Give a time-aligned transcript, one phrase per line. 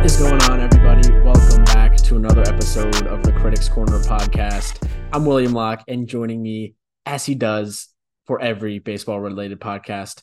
[0.00, 1.10] What is going on, everybody?
[1.20, 4.88] Welcome back to another episode of the Critics Corner podcast.
[5.12, 6.74] I'm William Locke, and joining me,
[7.04, 7.88] as he does
[8.26, 10.22] for every baseball related podcast,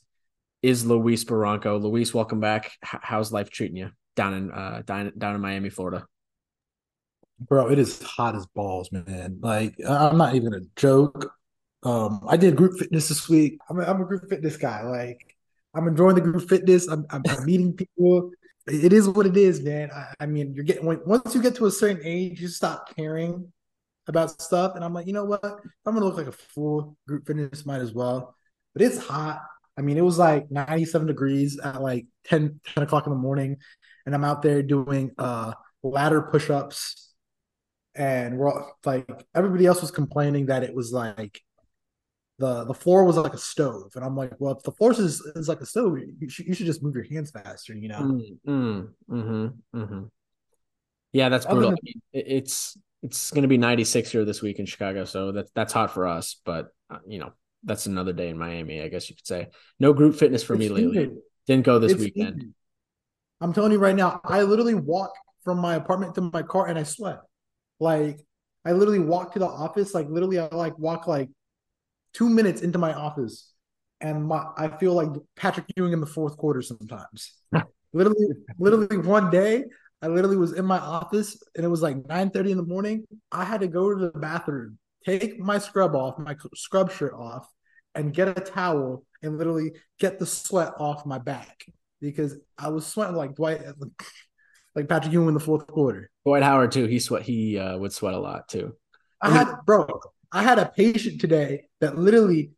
[0.63, 1.79] is Luis Barranco.
[1.79, 2.71] Luis, welcome back.
[2.83, 6.07] H- how's life treating you down in uh, down, down in Miami, Florida?
[7.39, 9.37] Bro, it is hot as balls, man.
[9.43, 11.31] Like I'm not even a joke.
[11.83, 13.59] Um, I did group fitness this week.
[13.69, 14.81] I'm a, I'm a group fitness guy.
[14.81, 15.35] Like
[15.75, 16.87] I'm enjoying the group fitness.
[16.87, 18.31] I'm, I'm, I'm meeting people
[18.67, 19.89] it is what it is, man.
[19.91, 23.51] I, I mean, you're getting once you get to a certain age, you stop caring
[24.07, 24.73] about stuff.
[24.75, 25.43] And I'm like, you know what?
[25.43, 26.97] I'm gonna look like a fool.
[27.07, 28.35] Group fitness might as well.
[28.73, 29.41] But it's hot.
[29.77, 33.57] I mean, it was like 97 degrees at like 10, 10 o'clock in the morning,
[34.05, 37.13] and I'm out there doing uh ladder push-ups.
[37.95, 41.41] And we're all, like everybody else was complaining that it was like
[42.39, 45.21] the the floor was like a stove, and I'm like, well, if the floor is,
[45.35, 47.99] is like a stove, you should, you should just move your hands faster, you know.
[47.99, 50.03] Mm, mm, mm-hmm, mm-hmm.
[51.13, 51.71] Yeah, that's brutal.
[51.71, 55.73] Than- it's it's going to be 96 here this week in Chicago, so that's that's
[55.73, 56.39] hot for us.
[56.45, 59.47] But uh, you know, that's another day in Miami, I guess you could say.
[59.79, 61.11] No group fitness for it's me lately.
[61.47, 62.53] Didn't go this it's weekend.
[63.41, 65.11] I'm telling you right now, I literally walk
[65.43, 67.19] from my apartment to my car and I sweat.
[67.79, 68.19] Like
[68.65, 71.29] I literally walk to the office, like literally I like walk like
[72.13, 73.51] two minutes into my office,
[74.01, 77.33] and my I feel like Patrick Ewing in the fourth quarter sometimes.
[77.93, 78.27] literally,
[78.57, 79.65] literally one day,
[80.01, 83.05] I literally was in my office and it was like 9 30 in the morning.
[83.31, 87.47] I had to go to the bathroom, take my scrub off, my scrub shirt off,
[87.95, 91.65] and get a towel and literally get the sweat off my back
[91.99, 93.61] because I was sweating like Dwight,
[94.75, 96.11] like Patrick Ewing in the fourth quarter.
[96.25, 96.85] Dwight Howard too.
[96.85, 97.23] He sweat.
[97.23, 98.75] He uh, would sweat a lot too.
[99.19, 99.87] I had, bro.
[100.31, 102.51] I had a patient today that literally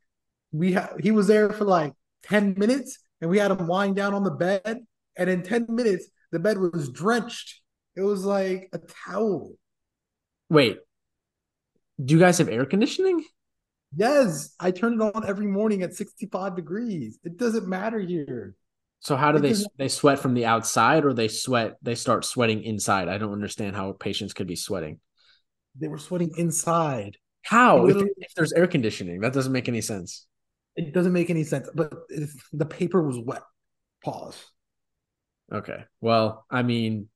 [0.51, 4.13] we ha- he was there for like 10 minutes and we had him lying down
[4.13, 4.79] on the bed
[5.15, 7.61] and in 10 minutes the bed was drenched.
[7.95, 9.53] It was like a towel.
[10.49, 10.77] Wait.
[12.03, 13.23] Do you guys have air conditioning?
[13.95, 17.19] Yes, I turn it on every morning at 65 degrees.
[17.23, 18.55] It doesn't matter here.
[18.99, 22.25] So how do it they they sweat from the outside or they sweat they start
[22.25, 23.07] sweating inside?
[23.07, 24.99] I don't understand how patients could be sweating.
[25.79, 27.17] They were sweating inside.
[27.43, 27.87] How?
[27.87, 30.27] If, if, there's air conditioning, that doesn't make any sense.
[30.75, 31.69] It doesn't make any sense.
[31.73, 31.93] But
[32.53, 33.41] the paper was wet.
[34.03, 34.37] Pause.
[35.51, 35.83] Okay.
[36.01, 37.09] Well, I mean,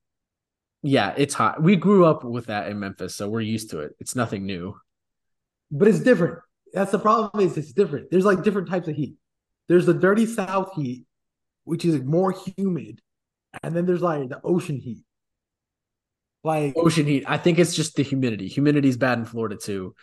[0.82, 1.62] yeah, it's hot.
[1.62, 3.92] We grew up with that in Memphis, so we're used to it.
[4.00, 4.76] It's nothing new.
[5.70, 6.40] But it's different.
[6.72, 7.46] That's the problem.
[7.46, 8.10] Is it's different.
[8.10, 9.14] There's like different types of heat.
[9.68, 11.06] There's the dirty South heat,
[11.64, 13.00] which is more humid,
[13.62, 15.04] and then there's like the ocean heat.
[16.44, 17.24] Like ocean heat.
[17.26, 18.46] I think it's just the humidity.
[18.48, 19.94] Humidity is bad in Florida too.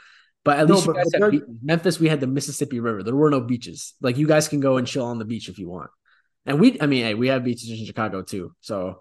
[0.44, 1.50] But at least no, you guys.
[1.62, 3.04] Memphis, we had the Mississippi River.
[3.04, 3.94] There were no beaches.
[4.02, 5.92] Like you guys can go and chill on the beach if you want.
[6.48, 8.56] And we, I mean, hey, we have beaches in Chicago too.
[8.60, 9.00] So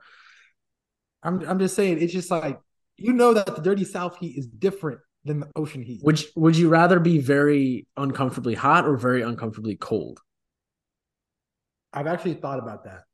[1.23, 2.61] I'm, I'm just saying, it's just like
[2.99, 6.03] you know that the dirty South heat is different than the ocean heat.
[6.05, 10.21] Would Would you rather be very uncomfortably hot or very uncomfortably cold?
[11.93, 13.05] I've actually thought about that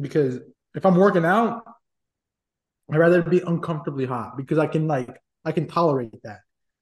[0.00, 0.40] because
[0.74, 1.62] if I'm working out,
[2.90, 6.40] I'd rather be uncomfortably hot because I can like I can tolerate that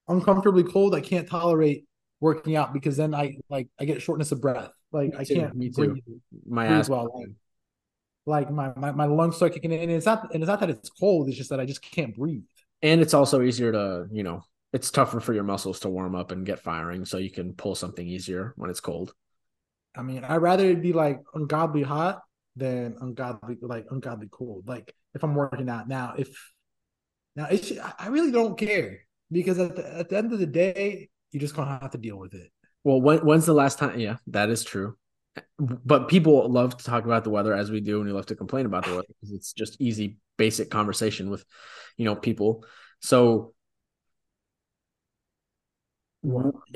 [0.09, 1.87] uncomfortably cold, I can't tolerate
[2.21, 4.71] working out because then I like I get shortness of breath.
[4.93, 5.55] Like me I can't.
[5.55, 5.89] Me too.
[5.89, 6.05] Breathe,
[6.47, 6.89] my ass.
[6.89, 10.49] Well, like, like my, my my lungs start kicking in, and it's not and it's
[10.49, 11.29] not that it's cold.
[11.29, 12.45] It's just that I just can't breathe.
[12.83, 14.43] And it's also easier to you know
[14.73, 17.75] it's tougher for your muscles to warm up and get firing, so you can pull
[17.75, 19.13] something easier when it's cold.
[19.97, 22.23] I mean, I'd rather it be like ungodly hot
[22.55, 24.67] than ungodly like ungodly cold.
[24.67, 26.29] Like if I'm working out now, if
[27.35, 29.01] now it's I really don't care
[29.33, 32.19] because at the, at the end of the day, you're just gonna have to deal
[32.19, 32.53] with it.
[32.85, 33.99] Well, when, when's the last time?
[33.99, 34.97] Yeah, that is true.
[35.59, 38.37] But people love to talk about the weather as we do, and we love to
[38.37, 41.45] complain about the weather because it's just easy, basic conversation with,
[41.97, 42.65] you know, people.
[43.01, 43.55] So,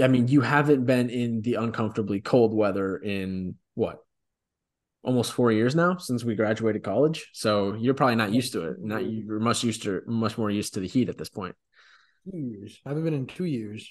[0.01, 4.01] I mean, you haven't been in the uncomfortably cold weather in what
[5.03, 7.31] almost four years now since we graduated college.
[7.33, 8.77] So you're probably not used to it.
[8.81, 11.57] Not you're much used to much more used to the heat at this point
[12.25, 12.81] years.
[12.85, 13.89] I haven't been in two years.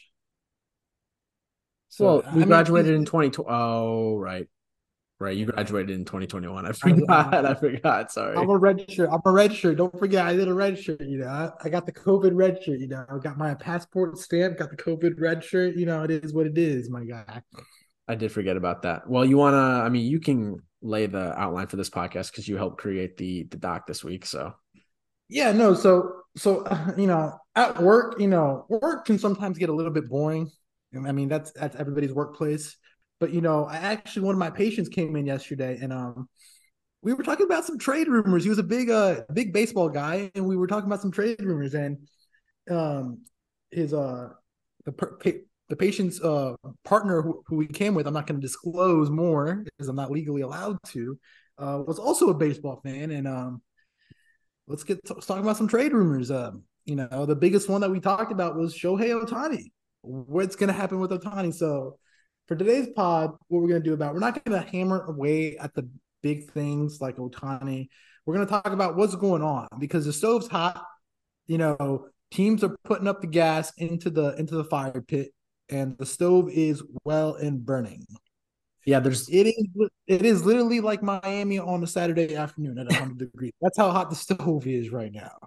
[1.90, 3.50] So well, we I graduated mean, in 2020.
[3.50, 4.48] Oh, right.
[5.20, 5.36] Right.
[5.36, 6.66] You graduated in 2021.
[6.66, 7.46] I forgot.
[7.46, 8.12] I, I forgot.
[8.12, 8.38] Sorry.
[8.38, 9.10] I'm a red shirt.
[9.12, 9.78] I'm a red shirt.
[9.78, 11.02] Don't forget, I did a red shirt.
[11.02, 12.80] You know, I, I got the COVID red shirt.
[12.80, 15.76] You know, I got my passport stamp, got the COVID red shirt.
[15.76, 17.42] You know, it is what it is, my guy.
[18.10, 19.08] I did forget about that.
[19.08, 22.48] Well, you want to, I mean, you can lay the outline for this podcast because
[22.48, 24.26] you helped create the, the doc this week.
[24.26, 24.54] So,
[25.30, 25.76] yeah, no.
[25.76, 26.66] So, so,
[26.98, 30.50] you know, at work, you know, work can sometimes get a little bit boring.
[30.96, 32.76] I mean, that's that's everybody's workplace.
[33.20, 36.30] But you know, I actually one of my patients came in yesterday, and um,
[37.04, 38.44] we were talking about some trade rumors.
[38.44, 41.44] He was a big uh big baseball guy, and we were talking about some trade
[41.44, 41.76] rumors.
[41.76, 42.08] And
[42.72, 43.20] um,
[43.70, 44.30] his uh
[44.86, 44.92] the
[45.70, 49.64] the patient's uh partner who, who we came with, I'm not going to disclose more
[49.64, 51.18] because I'm not legally allowed to.
[51.58, 53.62] Uh, was also a baseball fan, and um,
[54.68, 56.32] let's get to, let's talk about some trade rumors.
[56.32, 59.72] Um, you know, the biggest one that we talked about was Shohei Ohtani.
[60.02, 61.54] What's going to happen with Ohtani?
[61.54, 61.98] So
[62.48, 65.58] for today's pod, what we're going to do about we're not going to hammer away
[65.58, 65.88] at the
[66.24, 67.90] big things like Ohtani.
[68.26, 70.84] We're going to talk about what's going on because the stove's hot.
[71.48, 75.32] You know, teams are putting up the gas into the into the fire pit,
[75.70, 78.06] and the stove is well and burning.
[78.86, 79.68] Yeah, there's it is
[80.08, 83.54] it is literally like Miami on a Saturday afternoon at 100 degrees.
[83.62, 85.38] That's how hot the stove is right now.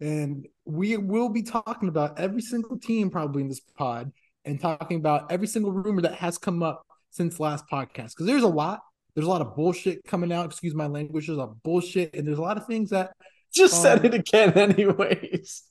[0.00, 4.12] And we will be talking about every single team probably in this pod
[4.44, 8.42] and talking about every single rumor that has come up since last podcast because there's
[8.42, 8.80] a lot
[9.14, 10.46] there's a lot of bullshit coming out.
[10.46, 11.26] Excuse my language.
[11.26, 13.12] There's a bullshit, and there's a lot of things that
[13.54, 15.64] just um, said it again, anyways.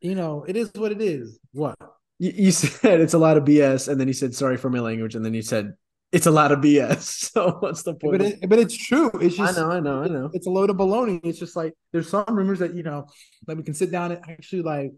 [0.00, 1.38] You know, it is what it is.
[1.52, 1.76] What
[2.18, 4.80] you, you said it's a lot of BS, and then you said sorry for my
[4.80, 5.74] language, and then you said
[6.12, 7.30] it's a lot of BS.
[7.32, 8.18] So what's the point?
[8.18, 9.10] But, it, but it's true.
[9.20, 10.30] It's just I know, I know, I know.
[10.32, 11.20] It's a load of baloney.
[11.22, 13.06] It's just like there's some rumors that you know
[13.46, 14.92] that we can sit down and actually like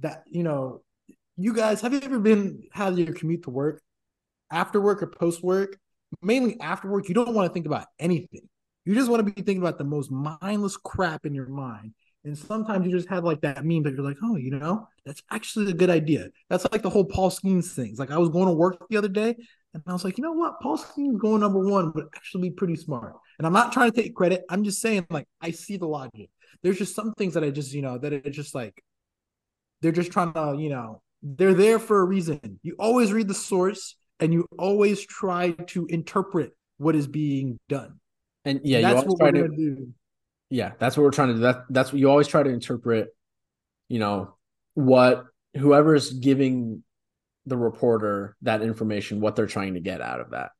[0.00, 0.24] that.
[0.26, 0.82] You know,
[1.36, 3.80] you guys have you ever been had your commute to work
[4.50, 5.78] after work or post work?
[6.22, 8.48] mainly after work, you don't want to think about anything.
[8.84, 11.94] You just want to be thinking about the most mindless crap in your mind.
[12.28, 15.22] And sometimes you just have like that meme that you're like, oh, you know, that's
[15.30, 16.28] actually a good idea.
[16.50, 17.98] That's like the whole Paul Skenes things.
[17.98, 19.34] Like I was going to work the other day
[19.72, 20.60] and I was like, you know what?
[20.60, 23.14] Paul Skenes going number one would actually be pretty smart.
[23.38, 24.44] And I'm not trying to take credit.
[24.50, 26.28] I'm just saying, like, I see the logic.
[26.62, 28.84] There's just some things that I just, you know, that it's just like
[29.80, 32.60] they're just trying to, you know, they're there for a reason.
[32.62, 38.00] You always read the source and you always try to interpret what is being done.
[38.44, 39.94] And yeah, that's what we're trying to, do.
[40.50, 41.40] Yeah, that's what we're trying to do.
[41.40, 43.08] That that's what you always try to interpret.
[43.88, 44.34] You know
[44.74, 45.24] what
[45.56, 46.82] whoever's giving
[47.46, 50.50] the reporter that information, what they're trying to get out of that.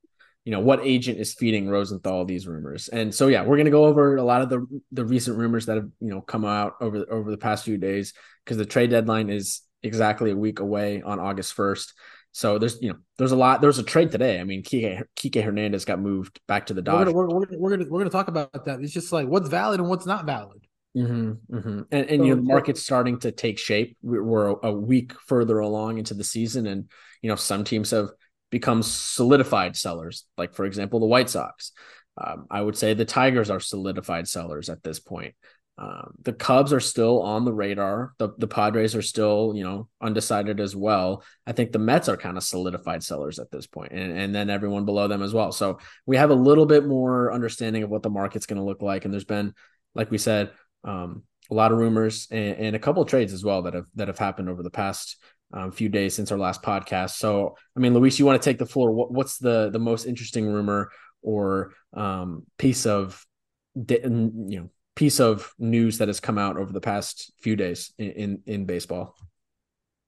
[0.45, 3.85] You know what agent is feeding Rosenthal these rumors, and so yeah, we're to go
[3.85, 7.05] over a lot of the the recent rumors that have you know come out over
[7.11, 8.15] over the past few days
[8.45, 11.93] because the trade deadline is exactly a week away on August first.
[12.33, 13.61] So there's you know there's a lot.
[13.61, 14.41] There's a trade today.
[14.41, 17.13] I mean, Kike, Kike Hernandez got moved back to the Dodgers.
[17.13, 18.81] We're gonna, we're, we're, we're gonna we're gonna talk about that.
[18.81, 20.67] It's just like what's valid and what's not valid.
[20.97, 21.83] Mm-hmm, mm-hmm.
[21.91, 23.97] And, and so, you know the market's starting to take shape.
[24.03, 26.91] We're a week further along into the season, and
[27.23, 28.11] you know some teams have
[28.51, 30.25] become solidified sellers.
[30.37, 31.73] Like for example, the White Sox.
[32.21, 35.35] Um, I would say the Tigers are solidified sellers at this point.
[35.79, 38.13] Um, the Cubs are still on the radar.
[38.19, 41.23] The the Padres are still, you know, undecided as well.
[41.47, 44.51] I think the Mets are kind of solidified sellers at this point, and, and then
[44.51, 45.53] everyone below them as well.
[45.53, 48.83] So we have a little bit more understanding of what the market's going to look
[48.83, 49.05] like.
[49.05, 49.55] And there's been,
[49.95, 50.51] like we said,
[50.83, 54.09] um, a lot of rumors and, and, a couple trades as well that have that
[54.09, 55.17] have happened over the past
[55.53, 57.11] um, few days since our last podcast.
[57.11, 58.91] So, I mean, Luis, you want to take the floor?
[58.91, 60.91] What, what's the the most interesting rumor
[61.23, 63.25] or um, piece of
[63.77, 64.01] you
[64.59, 68.43] know piece of news that has come out over the past few days in in,
[68.47, 69.15] in baseball.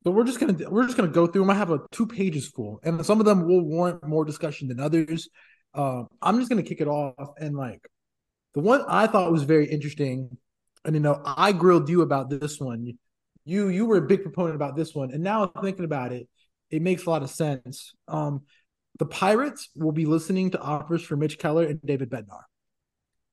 [0.02, 1.50] So we're just gonna we're just gonna go through them.
[1.50, 4.80] I have a two pages full, and some of them will warrant more discussion than
[4.80, 5.28] others.
[5.72, 7.86] Uh, I'm just gonna kick it off, and like
[8.54, 10.36] the one I thought was very interesting,
[10.84, 12.98] and you know I grilled you about this one.
[13.44, 16.28] You you were a big proponent about this one, and now thinking about it,
[16.72, 17.92] it makes a lot of sense.
[18.08, 18.42] Um,
[18.98, 22.42] the Pirates will be listening to offers for Mitch Keller and David Bednar.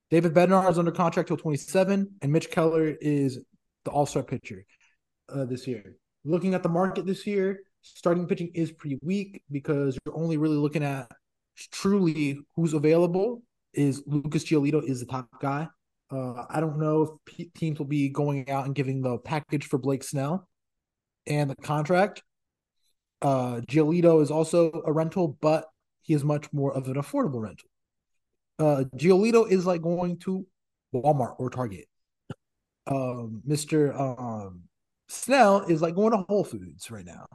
[0.09, 3.39] David Bednar is under contract till 27, and Mitch Keller is
[3.83, 4.65] the All Star pitcher
[5.29, 5.97] uh, this year.
[6.23, 10.55] Looking at the market this year, starting pitching is pretty weak because you're only really
[10.55, 11.11] looking at
[11.71, 13.43] truly who's available.
[13.73, 15.67] Is Lucas Giolito is the top guy.
[16.09, 19.65] Uh, I don't know if p- teams will be going out and giving the package
[19.65, 20.47] for Blake Snell
[21.27, 22.23] and the contract.
[23.21, 25.65] Uh, Giolito is also a rental, but
[26.01, 27.67] he is much more of an affordable rental
[28.59, 30.45] uh Giolito is like going to
[30.93, 31.85] Walmart or Target.
[32.87, 33.97] Um, Mr.
[33.99, 34.63] Um,
[35.09, 37.25] Snell is like going to Whole Foods right now.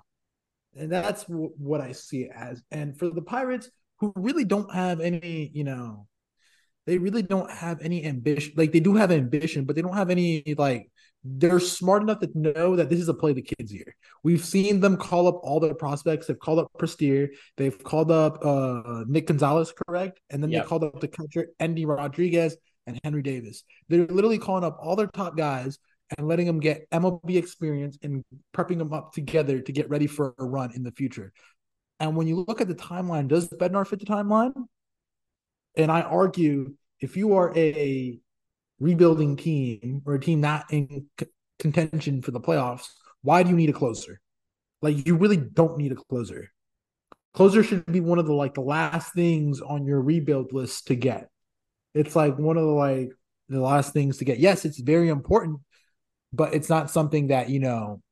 [0.77, 2.63] And that's w- what I see it as.
[2.71, 6.07] And for the Pirates, who really don't have any, you know,
[6.87, 8.55] they really don't have any ambition.
[8.57, 10.91] Like they do have ambition, but they don't have any like
[11.25, 13.95] they're smart enough to know that this is a play the kids here.
[14.25, 16.27] We've seen them call up all their prospects.
[16.27, 17.29] They've called up Prestia.
[17.57, 20.21] They've called up uh, Nick Gonzalez, correct?
[20.31, 20.65] And then yep.
[20.65, 23.63] they called up the catcher Endy Rodriguez and Henry Davis.
[23.89, 25.79] They're literally calling up all their top guys
[26.19, 28.25] and letting them get MLB experience and
[28.55, 31.33] prepping them up together to get ready for a run in the future.
[32.01, 34.53] And when you look at the timeline, does Bednar fit the timeline?
[35.77, 38.19] And I argue if you are a
[38.83, 41.27] rebuilding team or a team not in c-
[41.59, 42.89] contention for the playoffs,
[43.23, 44.21] why do you need a closer?
[44.83, 46.51] Like you really don't need a closer.
[47.33, 50.97] Closer should be one of the like the last things on your rebuild list to
[50.97, 51.31] get.
[51.95, 53.13] It's like one of the like
[53.49, 54.39] the last things to get.
[54.39, 55.61] Yes, it's very important,
[56.33, 58.03] but it's not something that, you know,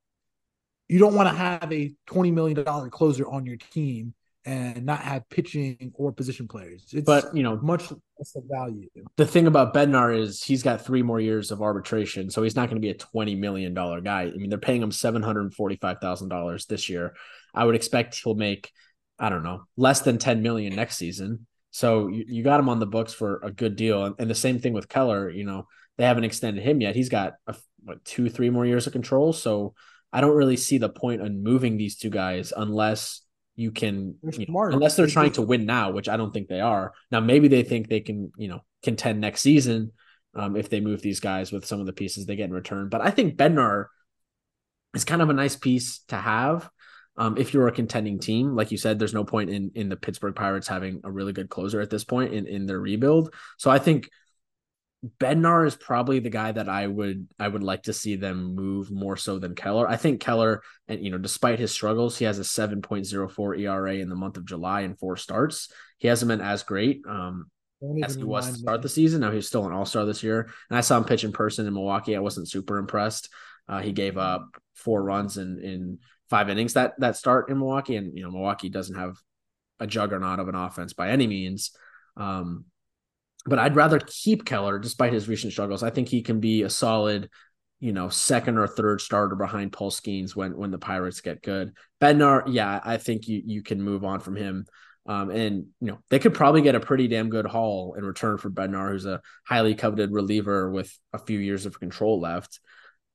[0.88, 5.28] you don't want to have a $20 million closer on your team and not have
[5.28, 6.86] pitching or position players.
[6.92, 8.88] It's but you know, much less of value.
[9.16, 12.68] The thing about Bednar is he's got three more years of arbitration, so he's not
[12.68, 14.22] going to be a twenty million dollar guy.
[14.22, 17.14] I mean, they're paying him seven hundred forty five thousand dollars this year.
[17.54, 18.70] I would expect he'll make,
[19.18, 21.46] I don't know, less than ten million next season.
[21.70, 24.34] So you, you got him on the books for a good deal, and, and the
[24.34, 25.30] same thing with Keller.
[25.30, 25.66] You know,
[25.98, 26.96] they haven't extended him yet.
[26.96, 27.54] He's got a,
[27.84, 29.32] what, two, three more years of control.
[29.32, 29.74] So
[30.12, 33.20] I don't really see the point in moving these two guys unless
[33.60, 36.60] you can you know, unless they're trying to win now, which I don't think they
[36.60, 36.94] are.
[37.10, 39.92] Now maybe they think they can, you know, contend next season
[40.34, 42.88] um, if they move these guys with some of the pieces they get in return.
[42.88, 43.86] But I think Bednar
[44.94, 46.70] is kind of a nice piece to have.
[47.18, 49.96] Um, if you're a contending team, like you said, there's no point in in the
[49.96, 53.34] Pittsburgh Pirates having a really good closer at this point in in their rebuild.
[53.58, 54.08] So I think
[55.18, 58.90] Bednar is probably the guy that I would I would like to see them move
[58.90, 59.88] more so than Keller.
[59.88, 64.10] I think Keller, and you know, despite his struggles, he has a 7.04 ERA in
[64.10, 65.72] the month of July and four starts.
[65.98, 67.50] He hasn't been as great um,
[68.04, 69.22] as he was to start the season.
[69.22, 71.66] Now he's still an All Star this year, and I saw him pitch in person
[71.66, 72.14] in Milwaukee.
[72.14, 73.30] I wasn't super impressed.
[73.66, 77.96] Uh, he gave up four runs in in five innings that that start in Milwaukee,
[77.96, 79.16] and you know Milwaukee doesn't have
[79.78, 81.70] a juggernaut of an offense by any means.
[82.18, 82.66] Um,
[83.46, 85.82] but I'd rather keep Keller despite his recent struggles.
[85.82, 87.30] I think he can be a solid,
[87.78, 91.72] you know, second or third starter behind Paul Skenes when when the Pirates get good.
[92.00, 94.66] Bednar, yeah, I think you you can move on from him.
[95.06, 98.36] Um, and you know they could probably get a pretty damn good haul in return
[98.36, 102.60] for Bednar, who's a highly coveted reliever with a few years of control left.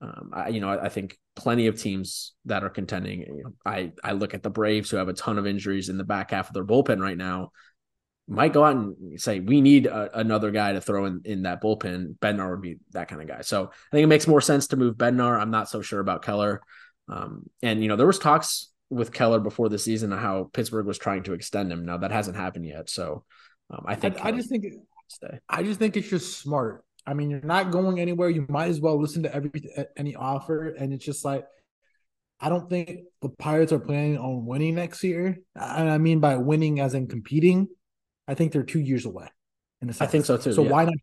[0.01, 3.21] Um, I, you know, I, I, think plenty of teams that are contending.
[3.21, 5.97] You know, I I look at the Braves who have a ton of injuries in
[5.97, 7.51] the back half of their bullpen right now
[8.27, 11.61] might go out and say we need a, another guy to throw in in that
[11.61, 12.17] bullpen.
[12.17, 13.41] Bednar would be that kind of guy.
[13.41, 15.39] So I think it makes more sense to move Bednar.
[15.39, 16.61] I'm not so sure about Keller.
[17.07, 20.85] Um, and you know there was talks with Keller before the season of how Pittsburgh
[20.85, 21.85] was trying to extend him.
[21.85, 22.89] Now that hasn't happened yet.
[22.89, 23.23] So
[23.69, 24.65] um, I think I, I just think
[25.07, 25.39] stay.
[25.47, 26.83] I just think it's just smart.
[27.05, 28.29] I mean, you're not going anywhere.
[28.29, 29.51] You might as well listen to every
[29.95, 31.45] any offer, and it's just like
[32.39, 35.37] I don't think the Pirates are planning on winning next year.
[35.55, 37.67] And I mean by winning as in competing.
[38.27, 39.27] I think they're two years away.
[39.81, 40.53] In I think so too.
[40.53, 40.71] So yeah.
[40.71, 40.95] why not?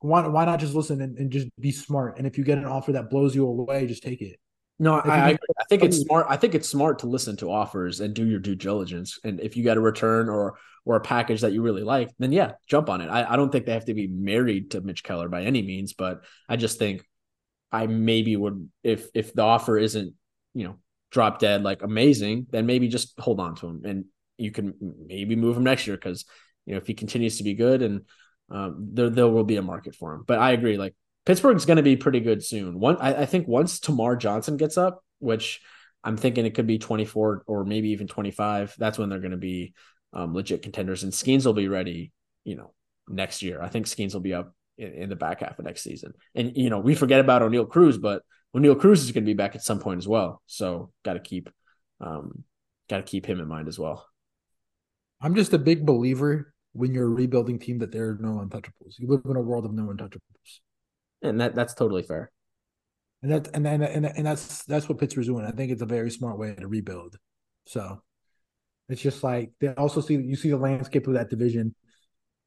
[0.00, 2.18] Why, why not just listen and, and, just be smart?
[2.18, 4.38] And if you get an offer that blows you away, just take it.
[4.78, 6.26] No, I, I, I think it's smart.
[6.28, 9.18] I think it's smart to listen to offers and do your due diligence.
[9.24, 12.30] And if you get a return or or a package that you really like, then
[12.30, 13.08] yeah, jump on it.
[13.08, 15.94] I, I don't think they have to be married to Mitch Keller by any means,
[15.94, 17.02] but I just think
[17.72, 20.14] I maybe would if if the offer isn't
[20.52, 20.76] you know
[21.10, 24.04] drop dead like amazing, then maybe just hold on to him and
[24.36, 24.74] you can
[25.06, 26.26] maybe move him next year because
[26.66, 28.02] you know, if he continues to be good and
[28.50, 30.24] um, there there will be a market for him.
[30.26, 30.94] But I agree, like
[31.24, 32.78] Pittsburgh's going to be pretty good soon.
[32.78, 35.60] One, I, I, think once Termarr Johnson gets up, which
[36.04, 38.74] I'm thinking it could be 24 or maybe even 25.
[38.78, 39.74] That's when they're going to be
[40.12, 42.12] um, legit contenders, and Skenes will be ready.
[42.44, 42.74] You know,
[43.08, 43.60] next year.
[43.60, 46.12] I think Skenes will be up in, in the back half of next season.
[46.34, 48.22] And you know, we forget about Oneil Cruz, but
[48.54, 50.42] Oneil Cruz is going to be back at some point as well.
[50.46, 51.50] So got to keep,
[52.00, 52.44] um,
[52.88, 54.06] got to keep him in mind as well.
[55.20, 58.98] I'm just a big believer when you're a rebuilding team that there are no untouchables.
[58.98, 60.60] You live in a world of no untouchables.
[61.22, 62.30] And that that's totally fair.
[63.22, 65.46] And that and and and, and that's that's what Pittsburgh's doing.
[65.46, 67.16] I think it's a very smart way to rebuild.
[67.66, 68.02] So
[68.88, 71.74] it's just like they also see you see the landscape of that division.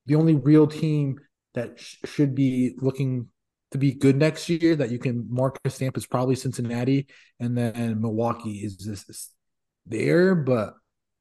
[0.05, 1.19] The only real team
[1.55, 3.27] that sh- should be looking
[3.71, 7.07] to be good next year that you can mark a stamp is probably Cincinnati,
[7.39, 9.33] and then Milwaukee is just
[9.85, 10.35] there.
[10.35, 10.75] But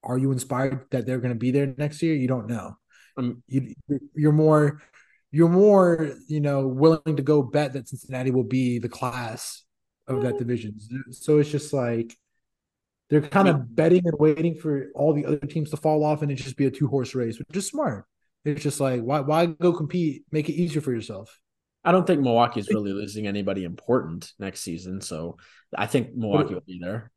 [0.04, 2.14] are you inspired that they're going to be there next year?
[2.14, 2.76] You don't know
[3.18, 3.74] um, you
[4.14, 4.80] you're more
[5.30, 9.64] you're more you know willing to go bet that Cincinnati will be the class
[10.06, 10.76] of that division.
[11.10, 12.16] So it's just like
[13.10, 16.30] they're kind of betting and waiting for all the other teams to fall off and
[16.30, 18.06] it just be a two horse race, which is smart.
[18.44, 20.24] It's just like why why go compete?
[20.32, 21.38] Make it easier for yourself.
[21.84, 25.36] I don't think Milwaukee is really losing anybody important next season, so
[25.76, 27.10] I think Milwaukee will be there.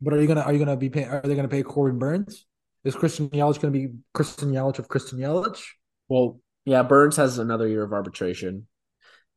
[0.00, 1.08] But are you gonna are you gonna be paying?
[1.08, 2.44] Are they gonna pay Corbin Burnes?
[2.86, 5.60] Is Christian Yelich going to be Christian Yelich of Christian Yelich?
[6.08, 8.68] Well, yeah, Burnes has another year of arbitration,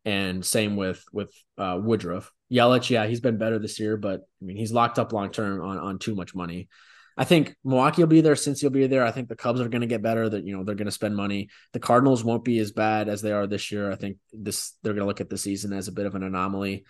[0.06, 2.32] and same with with uh, Woodruff.
[2.52, 5.62] Yelich, yeah, he's been better this year, but I mean he's locked up long term
[5.62, 6.70] on on too much money.
[7.18, 9.04] I think Milwaukee will be there since he'll be there.
[9.04, 10.30] I think the Cubs are going to get better.
[10.30, 11.50] That you know they're going to spend money.
[11.74, 13.92] The Cardinals won't be as bad as they are this year.
[13.92, 16.22] I think this they're going to look at the season as a bit of an
[16.22, 16.86] anomaly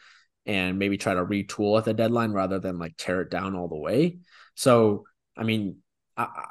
[0.46, 3.70] and maybe try to retool at the deadline rather than like tear it down all
[3.70, 4.20] the way.
[4.56, 5.06] So
[5.38, 5.78] I mean,
[6.24, 6.46] I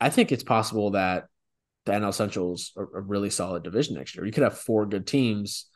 [0.00, 1.26] I think it's possible that
[1.86, 4.26] the NL Central's a, a really solid division next year.
[4.26, 5.66] You could have four good teams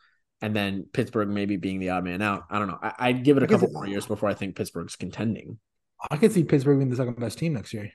[0.41, 2.43] and then Pittsburgh maybe being the odd man out.
[2.49, 2.79] I don't know.
[2.81, 5.59] I, would give it a couple more years before I think Pittsburgh's contending.
[6.09, 7.91] I could see Pittsburgh being the second best team next year.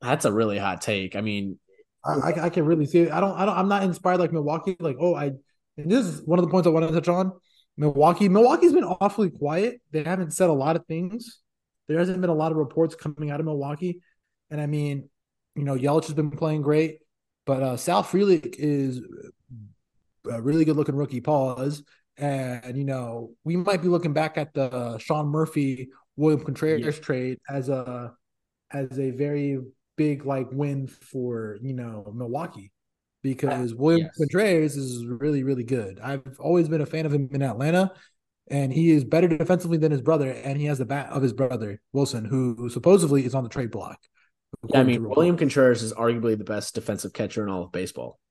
[0.00, 1.16] That's a really hot take.
[1.16, 1.58] I mean,
[2.04, 3.12] I, I, can really see it.
[3.12, 4.76] I don't, I don't, I'm not inspired like Milwaukee.
[4.78, 5.32] Like, oh, I,
[5.76, 7.32] this is one of the points I want to touch on.
[7.76, 9.80] Milwaukee, Milwaukee's been awfully quiet.
[9.90, 11.40] They haven't said a lot of things.
[11.90, 14.00] There hasn't been a lot of reports coming out of Milwaukee.
[14.48, 15.08] And I mean,
[15.56, 17.00] you know, Yelich has been playing great,
[17.46, 19.00] but uh, Sal Frelick is
[20.30, 21.20] a really good looking rookie.
[21.20, 21.82] Pause.
[22.16, 27.02] And you know, we might be looking back at the Sean Murphy William Contreras yeah.
[27.02, 28.12] trade as a
[28.70, 29.58] as a very
[29.96, 32.70] big like win for you know Milwaukee
[33.22, 34.16] because William yes.
[34.16, 35.98] Contreras is really really good.
[35.98, 37.90] I've always been a fan of him in Atlanta,
[38.50, 41.32] and he is better defensively than his brother, and he has the bat of his
[41.32, 43.98] brother Willson, who supposedly is on the trade block.
[44.68, 48.18] Yeah, I mean William Contreras is arguably the best defensive catcher in all of baseball.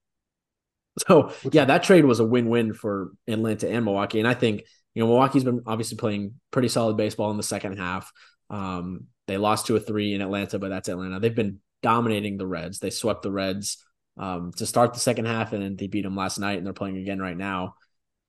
[1.07, 5.01] So yeah, that trade was a win-win for Atlanta and Milwaukee, and I think you
[5.01, 8.11] know Milwaukee's been obviously playing pretty solid baseball in the second half.
[8.49, 11.19] Um, they lost to a three in Atlanta, but that's Atlanta.
[11.21, 12.79] They've been dominating the Reds.
[12.79, 13.77] They swept the Reds
[14.17, 16.73] um, to start the second half, and then they beat them last night, and they're
[16.73, 17.75] playing again right now.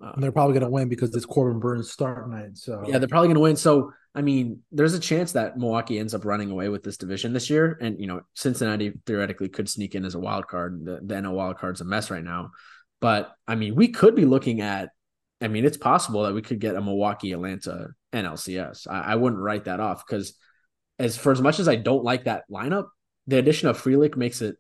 [0.00, 2.57] And they're probably going to win because it's Corbin Burnes' start night.
[2.57, 3.57] So yeah, they're probably going to win.
[3.57, 7.33] So I mean, there's a chance that Milwaukee ends up running away with this division
[7.33, 10.85] this year, and you know Cincinnati theoretically could sneak in as a wild card.
[10.85, 12.50] The, the NL wild card's a mess right now,
[13.00, 14.90] but I mean, we could be looking at.
[15.42, 18.87] I mean, it's possible that we could get a Milwaukee Atlanta NLCS.
[18.90, 20.35] I, I wouldn't write that off because,
[20.99, 22.88] as for as much as I don't like that lineup,
[23.26, 24.57] the addition of Frelick makes it.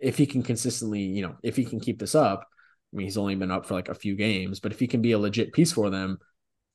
[0.00, 2.48] If he can consistently, you know, if he can keep this up,
[2.92, 5.00] I mean, he's only been up for like a few games, but if he can
[5.00, 6.18] be a legit piece for them,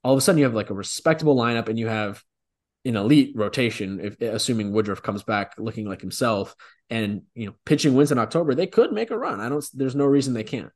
[0.03, 2.23] all of a sudden you have like a respectable lineup and you have
[2.85, 3.99] an elite rotation.
[3.99, 6.55] If assuming Woodruff comes back looking like himself,
[6.89, 9.39] and you know, pitching wins in October, they could make a run.
[9.39, 9.65] I don't.
[9.73, 10.71] There's no reason they can't.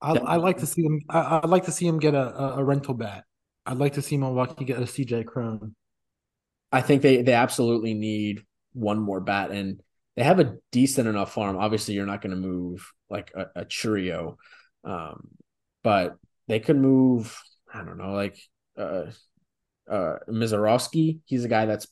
[0.00, 1.00] I, I like to see them.
[1.08, 3.24] I, would like to see him get a, a rental bat.
[3.66, 5.74] I'd like to see Milwaukee get a CJ Cron.
[6.70, 9.82] I think they they absolutely need one more bat, and
[10.18, 11.56] they have a decent enough farm.
[11.56, 14.34] Obviously, you're not going to move like a, a Chourio,
[14.82, 15.28] um,
[15.84, 16.16] but
[16.48, 17.40] they could move.
[17.72, 18.36] I don't know, like
[18.76, 19.04] uh,
[19.88, 21.20] uh, Mazeroski.
[21.24, 21.86] He's a guy that's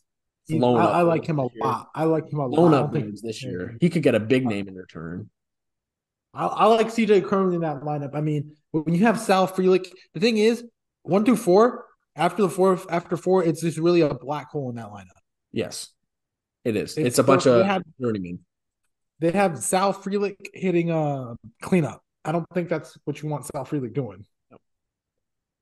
[0.50, 0.80] flown.
[0.80, 1.90] I, I like him a lot.
[1.94, 2.56] I like him a lot.
[2.56, 3.76] Blown up this year.
[3.80, 5.30] He could get a big name in return.
[6.34, 8.16] I, I like CJ Cron in that lineup.
[8.16, 10.64] I mean, when you have Sal Frelick, the thing is,
[11.02, 11.84] one through four.
[12.16, 15.20] After the four, after four, it's just really a black hole in that lineup.
[15.52, 15.90] Yes,
[16.66, 16.96] it is.
[16.96, 17.64] It's, it's a bunch of.
[17.64, 18.40] Have, you know what I mean?
[19.20, 22.02] They have Sal Frelick hitting a uh, cleanup.
[22.24, 24.26] I don't think that's what you want Sal Frelick doing.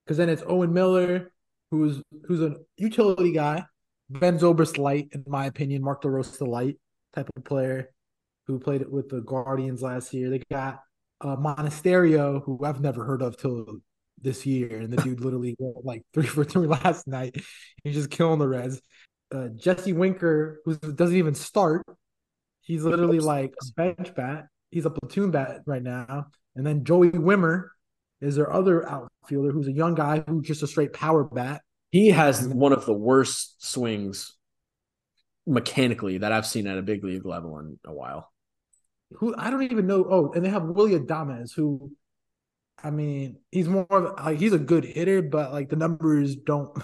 [0.04, 1.30] Because then it's Owen Miller,
[1.70, 3.64] who's who's a utility guy,
[4.08, 6.78] Ben Zobrist light, in my opinion, Mark DeRosa light
[7.14, 7.90] type of player
[8.46, 10.30] who played it with the Guardians last year.
[10.30, 10.80] They got
[11.20, 13.80] uh, Monasterio, who I've never heard of till
[14.20, 17.36] this year, and the dude literally went like three for three last night.
[17.82, 18.80] He's just killing the Reds.
[19.34, 21.84] Uh, Jesse Winker, who doesn't even start,
[22.60, 24.46] he's literally like a bench bat.
[24.70, 26.26] He's a platoon bat right now.
[26.54, 27.68] And then Joey Wiemer
[28.20, 31.62] is their other outfielder, who's a young guy who's just a straight power bat.
[31.90, 34.32] He has one of the worst swings
[35.46, 38.30] mechanically that I've seen at a big league level in a while
[39.16, 40.06] who I don't even know.
[40.08, 41.92] Oh, and they have Willy Adames, who,
[42.82, 46.76] I mean, he's more of like he's a good hitter, but like the numbers don't.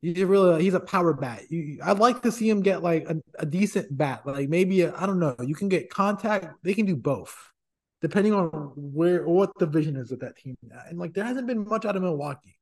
[0.00, 1.50] He's really he's a power bat.
[1.50, 5.06] You, I'd like to see him get like a, a decent bat, like maybe I
[5.06, 5.34] don't know.
[5.44, 6.54] You can get contact.
[6.62, 7.36] They can do both,
[8.00, 10.56] depending on where what the vision is of that team.
[10.88, 12.58] And like there hasn't been much out of Milwaukee.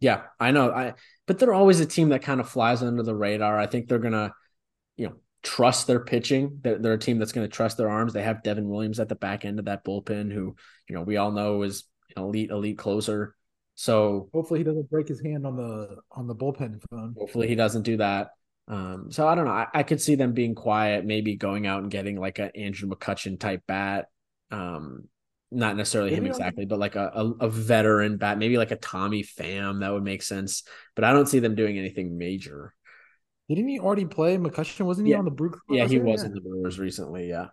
[0.00, 0.70] Yeah, I know.
[0.70, 0.94] I
[1.26, 3.58] but they're always a team that kind of flies under the radar.
[3.58, 4.34] I think they're gonna,
[4.96, 6.58] you know, trust their pitching.
[6.60, 8.12] They're, they're a team that's to trust their arms.
[8.12, 10.56] They have Devin Williams at the back end of that bullpen, who
[10.88, 11.84] you know we all know is
[12.16, 13.34] an elite elite closer.
[13.74, 17.14] So hopefully he doesn't break his hand on the on the bullpen phone.
[17.18, 18.30] Hopefully he doesn't do that.
[18.68, 19.52] Um, so I don't know.
[19.52, 22.88] I, I, could see them being quiet, maybe going out and getting like an Andrew
[22.88, 24.06] McCutchen type bat.
[24.52, 25.08] Um,
[25.50, 29.22] not necessarily him exactly, but like a, a, a, veteran bat, maybe like a Tommy
[29.22, 30.62] Pham that would make sense.
[30.94, 32.72] But I don't see them doing anything major.
[33.48, 34.86] Didn't he already play McCutchen?
[34.86, 35.18] Wasn't he yeah.
[35.18, 35.60] on the Brewers?
[35.68, 37.28] Yeah, he was in the Brewers recently.
[37.28, 37.48] Yeah.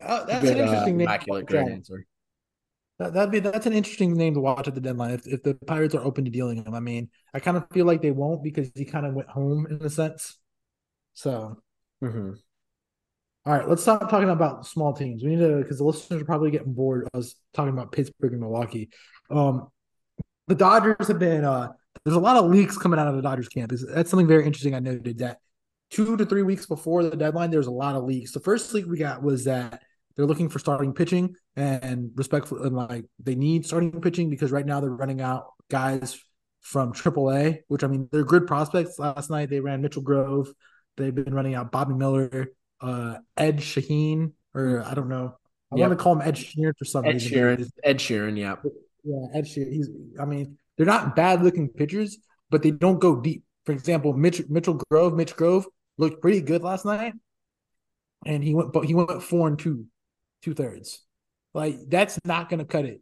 [0.00, 2.06] Oh, that's good, an interesting uh, Immaculate, great answer.
[2.98, 5.54] That, that'd be that's an interesting name to watch at the deadline if, if the
[5.54, 6.74] Pirates are open to dealing him.
[6.74, 9.66] I mean, I kind of feel like they won't because he kind of went home
[9.66, 10.38] in a sense.
[11.14, 11.56] So,
[12.02, 12.32] mm-hmm.
[13.46, 15.24] all right, let's stop talking about small teams.
[15.24, 17.08] We need to because the listeners are probably getting bored.
[17.12, 18.90] I was talking about Pittsburgh and Milwaukee.
[19.28, 19.68] Um,
[20.46, 21.72] the Dodgers have been uh,
[22.04, 23.72] there's a lot of leaks coming out of the Dodgers camp.
[23.72, 24.74] That's something very interesting.
[24.74, 25.38] I noted that
[25.90, 28.32] two to three weeks before the deadline, there's a lot of leaks.
[28.32, 29.82] The first leak we got was that
[30.16, 34.66] they're looking for starting pitching and respectful and like they need starting pitching because right
[34.66, 36.20] now they're running out guys
[36.60, 38.98] from AAA, which I mean they're good prospects.
[38.98, 40.48] Last night they ran Mitchell Grove.
[40.96, 42.48] They've been running out Bobby Miller,
[42.80, 45.36] uh, Ed Shaheen, or I don't know.
[45.72, 45.88] I yep.
[45.88, 47.32] want to call him Ed Sheeran for some Ed reason.
[47.32, 47.70] Sheeran.
[47.82, 48.56] Ed Sheeran, yeah.
[49.02, 49.72] Yeah, Ed Sheeran.
[49.72, 52.18] He's I mean, they're not bad looking pitchers,
[52.50, 53.42] but they don't go deep.
[53.66, 55.66] For example, Mitch Mitchell Grove, Mitch Grove
[55.98, 57.14] looked pretty good last night.
[58.26, 59.86] And he went but he went four and two
[60.44, 61.02] two thirds.
[61.54, 63.00] Like that's not going to cut it.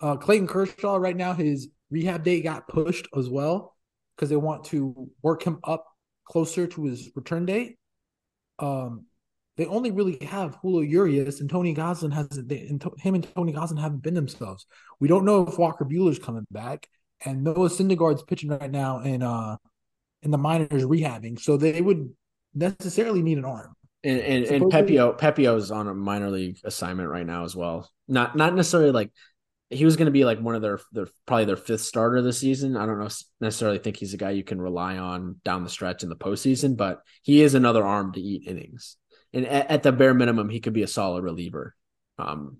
[0.00, 3.74] Uh, Clayton Kershaw right now, his rehab date got pushed as well
[4.16, 5.84] because they want to work him up
[6.24, 7.76] closer to his return date.
[8.58, 9.06] Um,
[9.56, 12.48] they only really have Julio Urias and Tony Gonsolin hasn't.
[12.48, 14.66] They, and to, him and Tony Gonsolin haven't been themselves.
[15.00, 16.88] We don't know if Walker Buehler's coming back,
[17.24, 19.56] and Noah Syndergaard's pitching right now in uh
[20.22, 22.08] in the minors rehabbing, so they would
[22.54, 23.74] necessarily need an arm.
[24.04, 27.90] And and, and Pepiot Pepiot's on a minor league assignment right now as well.
[28.06, 29.10] Not not necessarily like
[29.70, 32.38] he was going to be like one of their their probably their fifth starter this
[32.38, 32.76] season.
[32.76, 33.08] I don't know
[33.40, 36.76] necessarily think he's a guy you can rely on down the stretch in the postseason,
[36.76, 38.96] but he is another arm to eat innings.
[39.32, 41.74] And at, at the bare minimum, he could be a solid reliever
[42.18, 42.58] um,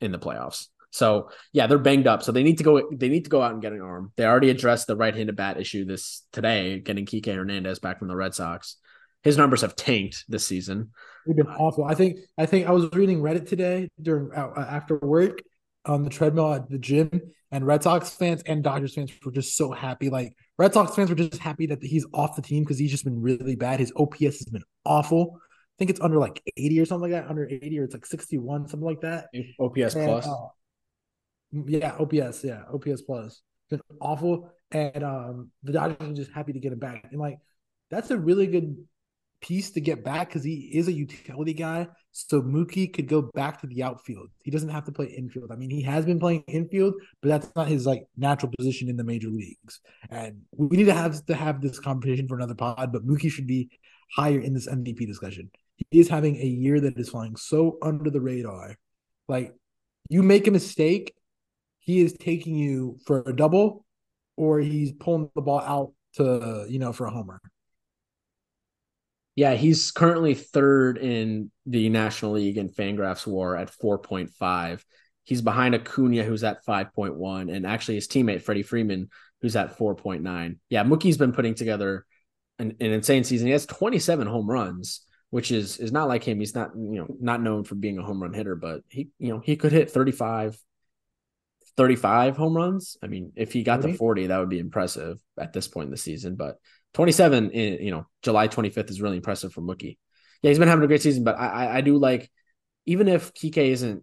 [0.00, 0.66] in the playoffs.
[0.90, 2.22] So yeah, they're banged up.
[2.22, 2.88] So they need to go.
[2.90, 4.10] They need to go out and get an arm.
[4.16, 8.16] They already addressed the right-handed bat issue this today, getting Kike Hernandez back from the
[8.16, 8.78] Red Sox
[9.26, 10.90] his numbers have tanked this season.
[11.26, 11.84] They've been awful.
[11.84, 15.42] I think I think I was reading Reddit today during uh, after work
[15.84, 17.10] on the treadmill at the gym,
[17.50, 20.08] and Red Sox fans and Dodgers fans were just so happy.
[20.10, 23.04] Like Red Sox fans were just happy that he's off the team because he's just
[23.04, 23.80] been really bad.
[23.80, 25.38] His OPS has been awful.
[25.38, 28.06] I think it's under like 80 or something like that, under 80 or it's like
[28.06, 29.26] 61, something like that.
[29.60, 30.26] OPS and, plus.
[30.26, 30.46] Uh,
[31.66, 33.42] yeah, OPS, yeah, OPS plus.
[33.68, 34.52] It's been awful.
[34.70, 37.06] And um the Dodgers are just happy to get him back.
[37.10, 37.38] And like
[37.90, 38.76] that's a really good
[39.40, 41.86] piece to get back because he is a utility guy.
[42.12, 44.28] So Mookie could go back to the outfield.
[44.42, 45.52] He doesn't have to play infield.
[45.52, 48.96] I mean, he has been playing infield, but that's not his like natural position in
[48.96, 49.80] the major leagues.
[50.10, 52.92] And we need to have to have this competition for another pod.
[52.92, 53.70] But Mookie should be
[54.14, 55.50] higher in this MVP discussion.
[55.90, 58.76] He is having a year that is flying so under the radar.
[59.28, 59.54] Like
[60.08, 61.14] you make a mistake,
[61.80, 63.84] he is taking you for a double,
[64.36, 67.40] or he's pulling the ball out to you know for a homer.
[69.36, 74.82] Yeah, he's currently third in the National League in Fangraphs WAR at 4.5.
[75.24, 79.10] He's behind Acuna, who's at 5.1, and actually his teammate Freddie Freeman,
[79.42, 80.56] who's at 4.9.
[80.70, 82.06] Yeah, Mookie's been putting together
[82.58, 83.46] an, an insane season.
[83.46, 86.38] He has 27 home runs, which is is not like him.
[86.38, 89.28] He's not you know not known for being a home run hitter, but he you
[89.28, 90.56] know he could hit 35,
[91.76, 92.96] 35 home runs.
[93.02, 93.92] I mean, if he got 40?
[93.92, 96.36] to 40, that would be impressive at this point in the season.
[96.36, 96.56] But
[96.96, 99.98] 27 in you know July 25th is really impressive for Mookie.
[100.40, 102.30] Yeah, he's been having a great season, but I, I, do like
[102.86, 104.02] even if Kike isn't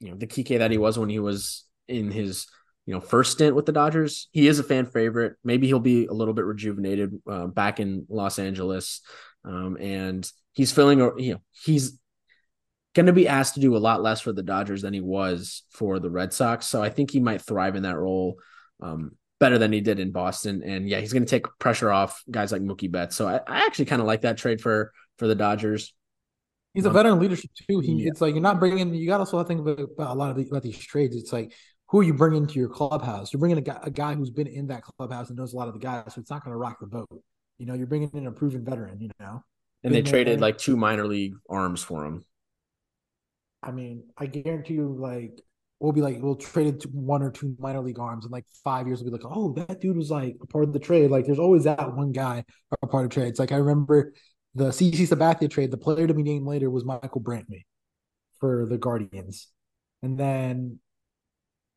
[0.00, 2.46] you know the Kike that he was when he was in his
[2.86, 5.34] you know first stint with the Dodgers, he is a fan favorite.
[5.44, 9.02] Maybe he'll be a little bit rejuvenated uh, back in Los Angeles,
[9.44, 11.98] um, and he's feeling you know he's
[12.94, 15.64] going to be asked to do a lot less for the Dodgers than he was
[15.70, 16.66] for the Red Sox.
[16.66, 18.36] So I think he might thrive in that role.
[18.80, 20.62] Um, better than he did in Boston.
[20.62, 23.16] And yeah, he's going to take pressure off guys like Mookie Betts.
[23.16, 25.92] So I, I actually kind of like that trade for for the Dodgers.
[26.74, 27.80] He's a veteran leadership too.
[27.80, 28.10] He yeah.
[28.10, 28.94] it's like you're not bringing.
[28.94, 31.16] You got to also think about, about a lot of the, about these trades.
[31.16, 31.52] It's like
[31.88, 33.32] who are you bringing to your clubhouse?
[33.32, 35.68] You're bringing a guy, a guy who's been in that clubhouse and knows a lot
[35.68, 37.22] of the guys, so it's not going to rock the boat.
[37.58, 39.00] You know, you're bringing in a proven veteran.
[39.00, 39.42] You know,
[39.84, 42.24] and they traded like two minor league arms for him.
[43.62, 45.40] I mean, I guarantee you, like
[45.80, 48.44] we'll be like, we'll trade it to one or two minor league arms, and like
[48.64, 51.10] five years, we'll be like, oh, that dude was like a part of the trade.
[51.10, 52.44] Like, there's always that one guy
[52.82, 53.38] a part of trades.
[53.38, 54.12] Like, I remember
[54.54, 55.70] the CC Sabathia trade.
[55.70, 57.64] The player to be named later was Michael Brantley
[58.40, 59.48] for the Guardians,
[60.02, 60.78] and then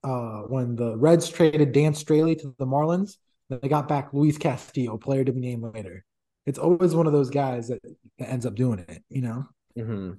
[0.02, 3.18] uh when the Reds traded Dan Straily to the Marlins,
[3.50, 6.06] they got back Luis Castillo, player to be named later.
[6.46, 7.82] It's always one of those guys that,
[8.18, 9.46] that ends up doing it, you know.
[9.78, 10.14] Mm-hmm.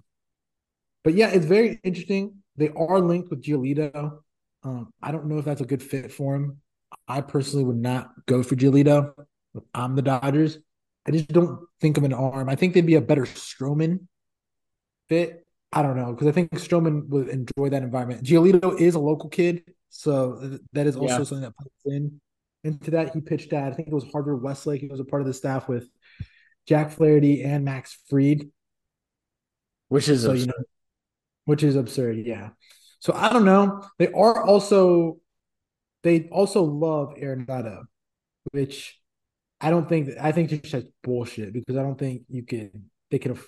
[1.02, 4.18] But yeah, it's very interesting they are linked with Giolito.
[4.62, 6.58] Um, I don't know if that's a good fit for him.
[7.08, 9.12] I personally would not go for Giolito.
[9.74, 10.58] I'm the Dodgers.
[11.06, 12.48] I just don't think of an arm.
[12.48, 14.06] I think they'd be a better Stroman
[15.08, 15.44] fit.
[15.72, 18.24] I don't know because I think Stroman would enjoy that environment.
[18.24, 21.24] Giolito is a local kid, so that is also yeah.
[21.24, 22.20] something that plays in
[22.64, 23.14] into that.
[23.14, 24.80] He pitched at I think it was Harvard Westlake.
[24.80, 25.88] He was a part of the staff with
[26.66, 28.50] Jack Flaherty and Max Fried,
[29.88, 30.52] which is so, you know,
[31.44, 32.18] which is absurd.
[32.18, 32.50] Yeah.
[33.00, 33.84] So I don't know.
[33.98, 35.18] They are also
[36.02, 37.84] they also love Arenado,
[38.52, 38.98] which
[39.60, 43.38] I don't think I think just bullshit because I don't think you can they can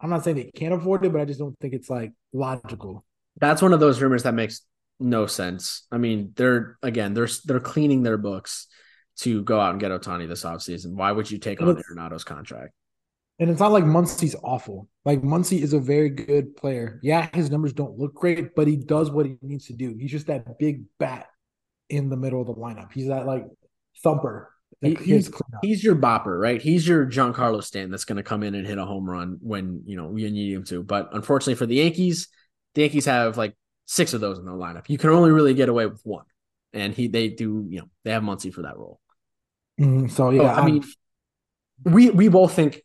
[0.00, 3.04] I'm not saying they can't afford it, but I just don't think it's like logical.
[3.40, 4.62] That's one of those rumors that makes
[4.98, 5.86] no sense.
[5.92, 8.66] I mean, they're again, they're they're cleaning their books
[9.18, 10.94] to go out and get Ohtani this offseason.
[10.94, 12.72] Why would you take on Arenado's contract?
[13.42, 14.88] And it's not like Muncy's awful.
[15.04, 17.00] Like Muncy is a very good player.
[17.02, 19.96] Yeah, his numbers don't look great, but he does what he needs to do.
[19.98, 21.26] He's just that big bat
[21.88, 22.92] in the middle of the lineup.
[22.92, 23.44] He's that like
[24.04, 24.52] thumper.
[24.80, 25.28] He, he's
[25.60, 26.62] he's your bopper, right?
[26.62, 29.82] He's your Giancarlo Stanton that's going to come in and hit a home run when
[29.86, 30.84] you know you need him to.
[30.84, 32.28] But unfortunately for the Yankees,
[32.76, 34.88] the Yankees have like six of those in their lineup.
[34.88, 36.26] You can only really get away with one,
[36.72, 39.00] and he they do you know they have Muncy for that role.
[39.80, 40.84] Mm, so yeah, I mean,
[41.84, 42.84] we we both think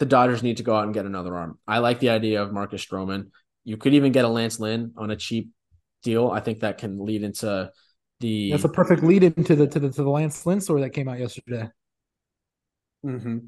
[0.00, 1.58] the Dodgers need to go out and get another arm.
[1.68, 3.30] I like the idea of Marcus Stroman.
[3.64, 5.50] You could even get a Lance Lynn on a cheap
[6.02, 6.30] deal.
[6.30, 7.70] I think that can lead into
[8.18, 8.50] the.
[8.50, 11.06] That's a perfect lead into the to the to the Lance Lynn story that came
[11.06, 11.68] out yesterday.
[13.04, 13.38] Mm-hmm.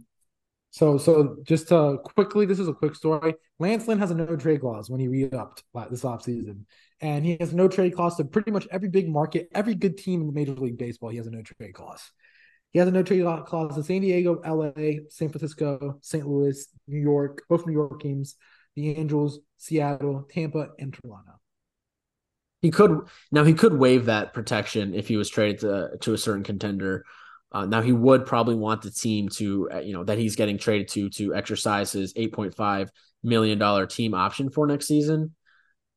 [0.71, 3.35] So, so just to quickly, this is a quick story.
[3.59, 6.65] Lance Lynn has a no trade clause when he re-upped this offseason.
[7.03, 10.23] And he has no trade clause to pretty much every big market, every good team
[10.23, 11.11] in the Major League Baseball.
[11.11, 12.11] He has a no trade clause.
[12.73, 16.27] He has a no trade clause in San Diego, LA, San Francisco, St.
[16.27, 18.37] Louis, New York, both New York teams,
[18.75, 21.33] the Angels, Seattle, Tampa, and Toronto.
[22.63, 26.19] He could now he could waive that protection if he was traded to, to a
[26.19, 27.05] certain contender.
[27.51, 30.57] Uh, now he would probably want the team to uh, you know that he's getting
[30.57, 32.91] traded to to exercise his eight point five
[33.23, 35.35] million dollar team option for next season.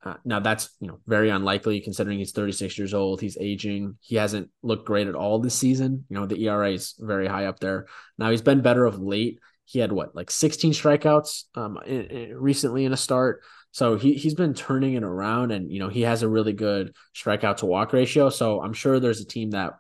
[0.05, 3.19] Uh, now that's you know very unlikely considering he's 36 years old.
[3.19, 3.97] He's aging.
[4.01, 6.05] He hasn't looked great at all this season.
[6.09, 7.87] You know the ERA is very high up there.
[8.17, 9.39] Now he's been better of late.
[9.65, 13.41] He had what like 16 strikeouts um, in, in, recently in a start.
[13.71, 16.95] So he he's been turning it around, and you know he has a really good
[17.15, 18.29] strikeout to walk ratio.
[18.29, 19.73] So I'm sure there's a team that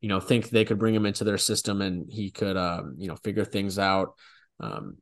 [0.00, 3.06] you know think they could bring him into their system, and he could um, you
[3.06, 4.14] know figure things out
[4.58, 4.96] um,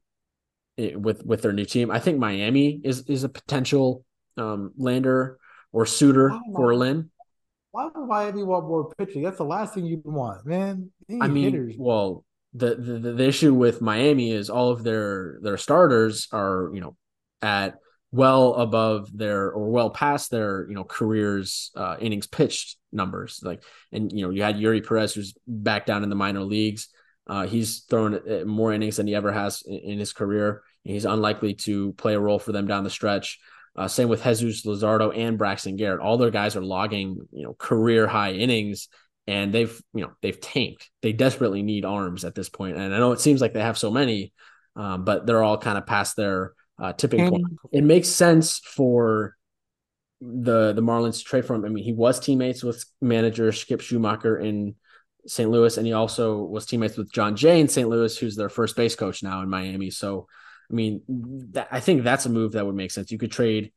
[0.76, 1.90] it, with with their new team.
[1.90, 4.04] I think Miami is is a potential
[4.38, 5.38] um, lander
[5.72, 7.10] or suitor for Lynn.
[7.70, 9.22] Why would Miami want more pitching?
[9.22, 10.90] That's the last thing you want, man.
[11.20, 11.74] I mean, hitters.
[11.78, 12.24] well,
[12.54, 16.96] the, the the issue with Miami is all of their their starters are you know
[17.42, 17.78] at
[18.10, 23.62] well above their or well past their you know careers uh, innings pitched numbers like
[23.92, 26.88] and you know you had Eury Perez who's back down in the minor leagues
[27.26, 31.04] uh, he's thrown uh, more innings than he ever has in, in his career he's
[31.04, 33.38] unlikely to play a role for them down the stretch
[33.78, 36.00] uh, same with Jesus Luzardo and Braxton Garrett.
[36.00, 38.88] All their guys are logging, you know, career high innings,
[39.26, 40.90] and they've, you know, they've tanked.
[41.00, 43.78] They desperately need arms at this point, and I know it seems like they have
[43.78, 44.32] so many,
[44.74, 47.46] um, but they're all kind of past their uh, tipping point.
[47.72, 49.36] It makes sense for
[50.20, 51.64] the the Marlins to trade for him.
[51.64, 54.74] I mean, he was teammates with manager Skip Schumaker in
[55.28, 55.48] St.
[55.48, 57.88] Louis, and he also was teammates with Jon Jay in St.
[57.88, 59.90] Louis, who's their first base coach now in Miami.
[59.90, 60.26] So
[60.70, 61.02] I mean,
[61.52, 63.10] that, I think that's a move that would make sense.
[63.10, 63.72] You could trade,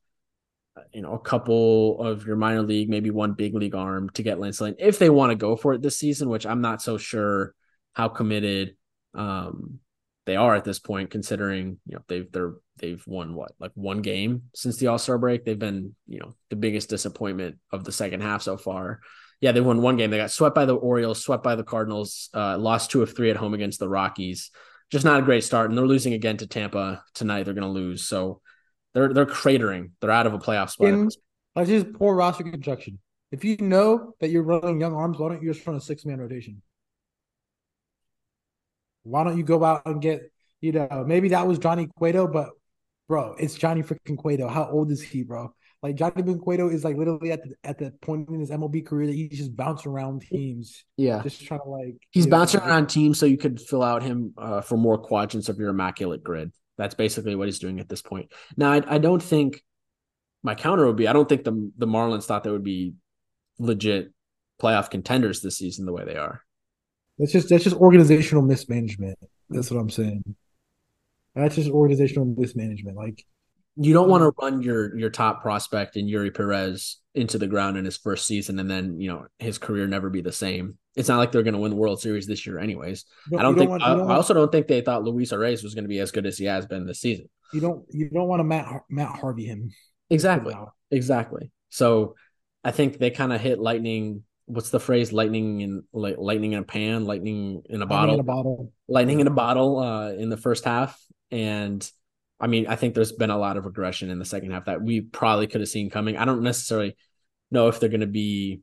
[0.75, 4.23] uh, you know, a couple of your minor league, maybe one big league arm to
[4.23, 6.81] get Lance Lynn if they want to go for it this season, which I'm not
[6.81, 7.53] so sure
[7.93, 8.75] how committed
[9.13, 9.79] um,
[10.25, 14.01] they are at this point, considering you know they've they're they've won what like one
[14.01, 15.45] game since the All Star break.
[15.45, 18.99] They've been you know the biggest disappointment of the second half so far.
[19.39, 20.11] Yeah, they won one game.
[20.11, 23.31] They got swept by the Orioles, swept by the Cardinals, uh, lost two of three
[23.31, 24.51] at home against the Rockies
[24.91, 25.69] just not a great start.
[25.69, 27.43] And they're losing again to Tampa tonight.
[27.43, 28.03] They're going to lose.
[28.03, 28.41] So
[28.93, 29.91] they're they're cratering.
[30.01, 30.89] They're out of a playoff spot.
[30.89, 31.09] In,
[31.65, 32.99] just poor roster construction.
[33.31, 36.05] If you know that you're running young arms, why don't you just run a six
[36.05, 36.61] man rotation?
[39.03, 42.49] Why don't you go out and get, you know, maybe that was Johnny Cueto, but
[43.07, 44.47] bro, it's Johnny freaking Cueto.
[44.47, 45.53] How old is he, bro?
[45.83, 49.07] Like Johnny Cueto is like literally at the at the point in his MLB career
[49.07, 50.83] that he's just bouncing around teams.
[50.95, 54.03] Yeah, just trying to like he's bouncing know, around teams so you could fill out
[54.03, 56.51] him uh, for more quadrants of your immaculate grid.
[56.77, 58.31] That's basically what he's doing at this point.
[58.55, 59.63] Now, I, I don't think
[60.43, 62.93] my counter would be I don't think the the Marlins thought they would be
[63.57, 64.11] legit
[64.61, 66.41] playoff contenders this season the way they are.
[67.17, 69.17] That's just that's just organizational mismanagement.
[69.49, 70.35] That's what I'm saying.
[71.33, 72.97] That's just organizational mismanagement.
[72.97, 73.25] Like
[73.77, 77.77] You don't want to run your your top prospect in Eury Perez into the ground
[77.77, 80.77] in his first season and then you know his career never be the same.
[80.95, 83.05] It's not like they're going to win the World Series this year, anyways.
[83.37, 83.69] I don't you think.
[83.71, 85.89] want- I, don't I want- also don't think they thought Luis Arraez was going to
[85.89, 87.29] be as good as he has been this season.
[87.53, 89.71] you don't you don't want to Matt Matt Harvey him.
[90.09, 90.53] Exactly.
[90.91, 91.51] Exactly.
[91.69, 92.15] So
[92.63, 94.23] I think they kind of hit lightning.
[94.47, 95.13] What's the phrase?
[95.13, 98.73] Lightning in like lightning in a pan, lightning in a Lightning bottle, in a bottle.
[98.89, 101.01] lightning in a bottle uh, in the first half.
[101.31, 101.89] And
[102.41, 104.81] I mean, I think there's been a lot of regression in the second half that
[104.81, 106.17] we probably could have seen coming.
[106.17, 106.97] I don't necessarily
[107.51, 108.61] know if they're going to be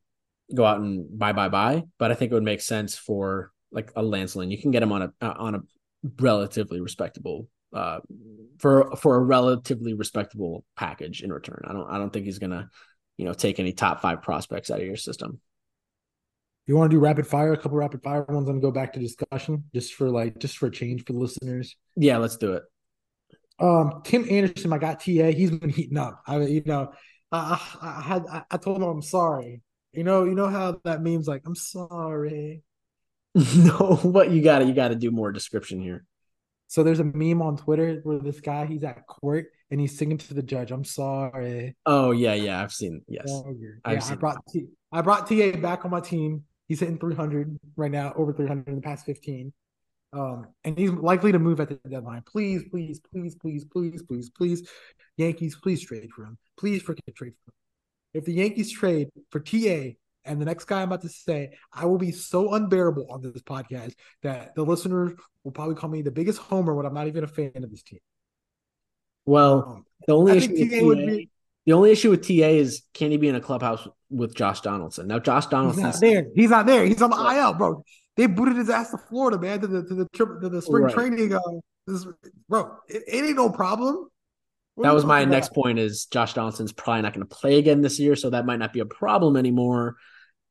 [0.54, 3.92] go out and buy, buy, buy, but I think it would make sense for like
[3.94, 4.50] a Lance Lynn.
[4.50, 5.60] You can get him on a uh, on a
[6.20, 7.98] relatively respectable uh
[8.58, 11.60] for for a relatively respectable package in return.
[11.64, 12.70] I don't I don't think he's gonna
[13.16, 15.40] you know take any top five prospects out of your system.
[16.66, 17.52] You want to do rapid fire?
[17.52, 20.66] A couple rapid fire ones and go back to discussion just for like just for
[20.66, 21.76] a change for the listeners.
[21.96, 22.62] Yeah, let's do it.
[23.58, 25.30] Um, Tim Anderson, I got TA.
[25.30, 26.22] He's been heating up.
[26.26, 26.92] I you know,
[27.32, 29.62] I I, I had I, I told him I'm sorry.
[29.92, 32.62] You know, you know how that means like, I'm sorry.
[33.34, 36.04] no, but you got to you got to do more description here.
[36.66, 40.18] So there's a meme on Twitter where this guy he's at court and he's singing
[40.18, 41.76] to the judge, I'm sorry.
[41.86, 43.42] Oh yeah, yeah, I've seen yes.
[43.84, 46.44] I've Yeah, I seen brought T, I brought TA back on my team.
[46.66, 49.52] He's hitting 300 right now, over 300 in the past 15.
[50.12, 52.22] Um, and he's likely to move at the deadline.
[52.26, 54.68] Please, please, please, please, please, please, please,
[55.16, 56.38] Yankees, please trade for him.
[56.58, 57.54] Please forget trade for him.
[58.14, 59.90] If the Yankees trade for TA
[60.24, 63.42] and the next guy I'm about to say, I will be so unbearable on this
[63.42, 65.12] podcast that the listeners
[65.44, 67.82] will probably call me the biggest homer when I'm not even a fan of this
[67.82, 68.00] team.
[69.26, 70.52] Well, Um, the only I issue
[70.86, 71.30] with TA be
[71.66, 75.06] the only issue with TA is can he be in a clubhouse with Josh Donaldson?
[75.06, 76.26] Now Josh He's Donaldson not there.
[76.34, 76.86] He's not there.
[76.86, 77.16] He's on the.
[77.16, 77.84] IL, bro.
[78.18, 80.82] They booted his ass to Florida, man, to the to the trip to the spring
[80.84, 80.94] Right.
[80.94, 81.32] training.
[81.32, 81.40] Uh,
[81.86, 82.04] this,
[82.48, 84.08] bro, it, it ain't no problem.
[84.74, 87.58] What That was my talking next point is Josh Donaldson's probably not going to play
[87.58, 89.96] again this year, so that might not be a problem anymore.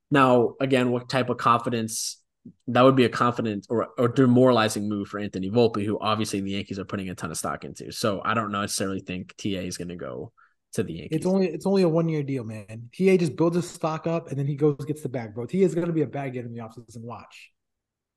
[0.10, 2.22] Now, again, what type of confidence
[2.68, 6.52] that would be a confident or, or demoralizing move for Anthony Volpe, who obviously the
[6.52, 7.92] Yankees are putting a ton of stock into.
[7.92, 10.32] So I don't necessarily think TA is going to go
[10.74, 11.18] to the Yankees.
[11.18, 12.90] It's only it's only a one year deal, man.
[12.98, 15.46] TA just builds his stock up and then he goes gets the bag, bro.
[15.46, 16.96] TA is gonna be a bag in the offseason.
[16.96, 17.52] And watch,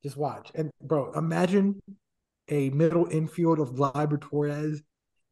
[0.02, 0.50] just watch.
[0.54, 1.80] And bro, imagine
[2.48, 4.82] a middle infield of Gleyber Torres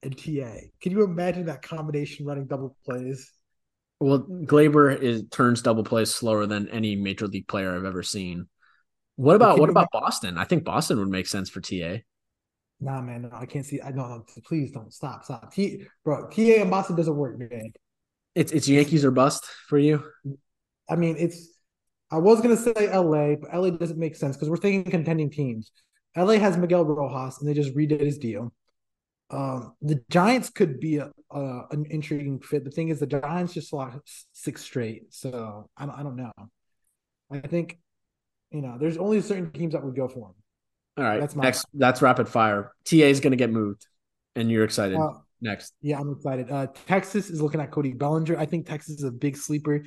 [0.03, 0.61] and TA.
[0.81, 3.33] Can you imagine that combination running double plays?
[4.01, 8.47] well, Gleyber is turns double plays slower than any major league player I've ever seen.
[9.17, 10.39] What about what about Boston?
[10.39, 11.99] I think Boston would make sense for TA.
[12.81, 13.83] Nah, man, no, I can't see.
[13.83, 15.53] I no, no, please don't stop, stop.
[15.53, 17.73] T, bro, TA and Boston doesn't work, man.
[18.37, 20.05] It's it's Yankees or bust for you.
[20.89, 21.58] I mean, it's.
[22.11, 25.73] I was gonna say LA, but LA doesn't make sense because we're thinking contending teams.
[26.17, 28.53] LA has Miguel Rojas, and they just redid his deal.
[29.31, 32.65] Um, the Giants could be a, a an intriguing fit.
[32.65, 36.33] The thing is, the Giants just lost six straight, so I don't, I don't know.
[37.31, 37.79] I think,
[38.51, 40.35] you know, there's only certain teams that would go for him.
[40.97, 42.73] All right, That's my- next that's rapid fire.
[42.85, 43.87] TA is going to get moved,
[44.35, 44.97] and you're excited.
[44.97, 46.51] Uh, next, Yeah, I'm excited.
[46.51, 48.39] Uh, Texas is looking at Cody Bellinger.
[48.39, 49.85] I think Texas is a big sleeper.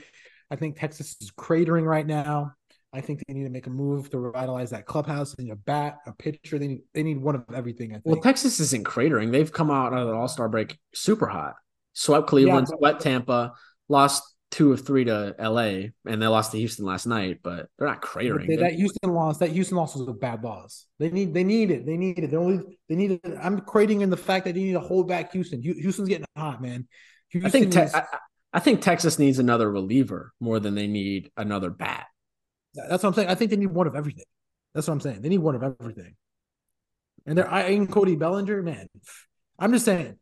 [0.51, 2.51] I think Texas is cratering right now.
[2.93, 5.33] I think they need to make a move to revitalize that clubhouse.
[5.33, 6.59] They need a bat, a pitcher.
[6.59, 7.91] They need they need one of everything.
[7.91, 8.05] I think.
[8.05, 9.31] well, Texas isn't cratering.
[9.31, 11.55] They've come out of the All Star break super hot.
[11.93, 13.53] Swept Cleveland, but- swept Tampa,
[13.87, 17.39] lost two of three to LA, and they lost to Houston last night.
[17.41, 18.47] But they're not cratering.
[18.47, 20.85] they- that Houston loss, that Houston loss was a bad loss.
[20.99, 21.85] They need they need it.
[21.85, 22.29] They need it.
[22.31, 23.21] They only they need it.
[23.41, 25.61] I'm crating in the fact that they need to hold back Houston.
[25.61, 26.89] Houston's getting hot, man.
[27.29, 28.03] Houston I think te- is- I,
[28.53, 32.07] I- think Texas needs another reliever more than they need another bat.
[32.73, 33.29] That's what I'm saying.
[33.29, 34.25] I think they need one of everything.
[34.73, 35.21] That's what I'm saying.
[35.21, 36.15] They need one of everything.
[37.25, 38.87] And they're I eyeing Cody Bellinger, man.
[39.59, 40.17] I'm just saying.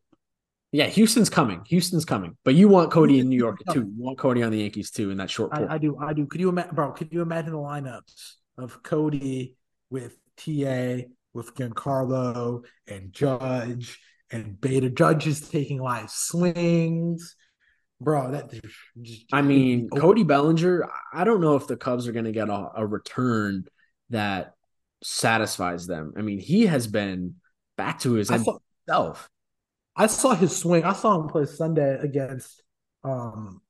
[0.71, 1.61] Yeah, Houston's coming.
[1.67, 2.37] Houston's coming.
[2.43, 3.79] But you want Cody in New York too.
[3.81, 5.75] You want Cody on the Yankees too in that short I.
[5.75, 5.97] I do.
[5.97, 6.27] I do.
[6.27, 6.91] Could you imagine, bro?
[6.91, 9.55] Could you imagine the lineups of Cody
[9.89, 14.91] with TA, with Giancarlo and Judge and Beta?
[14.91, 17.35] Judge is taking live swings,
[17.99, 18.31] bro.
[18.31, 18.51] That
[19.01, 22.31] just, I mean, Oh, Cody Bellinger, I don't know if the Cubs are going to
[22.31, 23.65] get a, a return
[24.09, 24.53] that
[25.03, 26.13] satisfies them.
[26.17, 27.35] I mean, he has been
[27.77, 28.57] back to his I saw,
[28.87, 29.29] self.
[29.95, 30.83] I saw his swing.
[30.83, 32.61] I saw him play Sunday against
[33.03, 33.61] um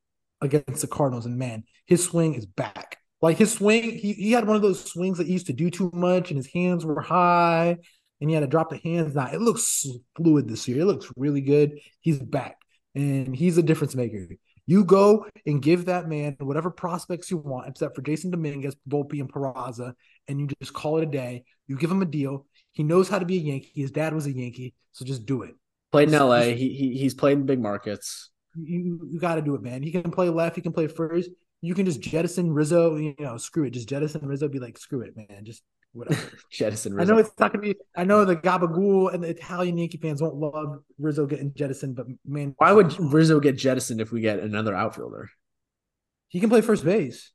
[0.42, 2.98] against the Cardinals, and man, his swing is back.
[3.22, 5.70] Like his swing, he, he had one of those swings that he used to do
[5.70, 7.78] too much, and his hands were high,
[8.22, 9.34] and he had to drop the hands down.
[9.34, 10.82] It looks fluid this year.
[10.82, 11.80] It looks really good.
[12.00, 12.58] He's back,
[12.96, 14.26] and he's a difference maker.
[14.66, 19.20] You go and give that man whatever prospects you want, except for Jasson Dominguez, Volpe,
[19.20, 19.94] and Peraza,
[20.28, 21.44] and you just call it a day.
[21.68, 22.46] You give him a deal.
[22.72, 23.72] He knows how to be a Yankee.
[23.74, 25.56] His dad was a Yankee, so just do it.
[25.92, 26.42] Played in LA.
[26.42, 28.30] He, he he's played in big markets.
[28.56, 29.82] You you got to do it, man.
[29.82, 30.56] He can play left.
[30.56, 31.32] He can play first.
[31.62, 32.96] You can just jettison Rizzo.
[32.96, 33.72] You know, screw it.
[33.72, 34.48] Just jettison Rizzo.
[34.48, 35.46] Be like, screw it, man.
[35.46, 35.64] Just
[35.94, 36.22] whatever.
[36.52, 37.14] jettison Rizzo.
[37.14, 37.76] I know it's not gonna be.
[37.96, 42.08] I know the Gabagool and the Italian Yankee fans won't love Rizzo getting jettisoned, but
[42.26, 45.30] man, why would Rizzo get jettisoned if we get another outfielder?
[46.28, 47.32] He can play first base.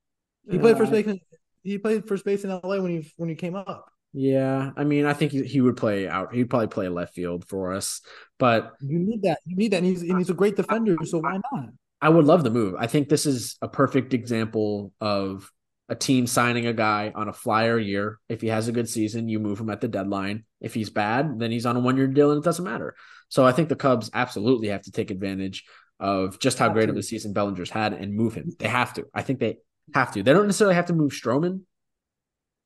[0.48, 1.06] He played first base.
[1.06, 1.20] In,
[1.62, 3.90] he played first base in LA when he when he came up.
[4.16, 6.32] Yeah, I mean, I think he, he would play out.
[6.32, 8.00] He'd probably play left field for us,
[8.38, 9.40] but you need that.
[9.44, 9.78] You need that.
[9.78, 11.70] And he's and he's a great defender, so why not?
[12.00, 12.76] I would love the move.
[12.78, 15.50] I think this is a perfect example of
[15.88, 18.18] a team signing a guy on a flyer year.
[18.28, 20.44] If he has a good season, you move him at the deadline.
[20.60, 22.94] If he's bad, then he's on a one year deal and it doesn't matter.
[23.28, 25.64] So I think the Cubs absolutely have to take advantage
[26.00, 28.52] of just how great of a season Bellinger's had and move him.
[28.58, 29.04] They have to.
[29.14, 29.58] I think they
[29.94, 30.22] have to.
[30.22, 31.60] They don't necessarily have to move Stroman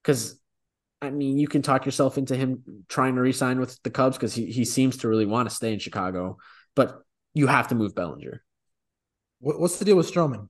[0.03, 0.39] because
[1.01, 4.35] I mean, you can talk yourself into him trying to resign with the Cubs because
[4.35, 6.39] he, he seems to really want to stay in Chicago,
[6.75, 7.03] but
[7.35, 8.43] you have to move Bellinger.
[9.41, 10.49] What's the deal with Stroman?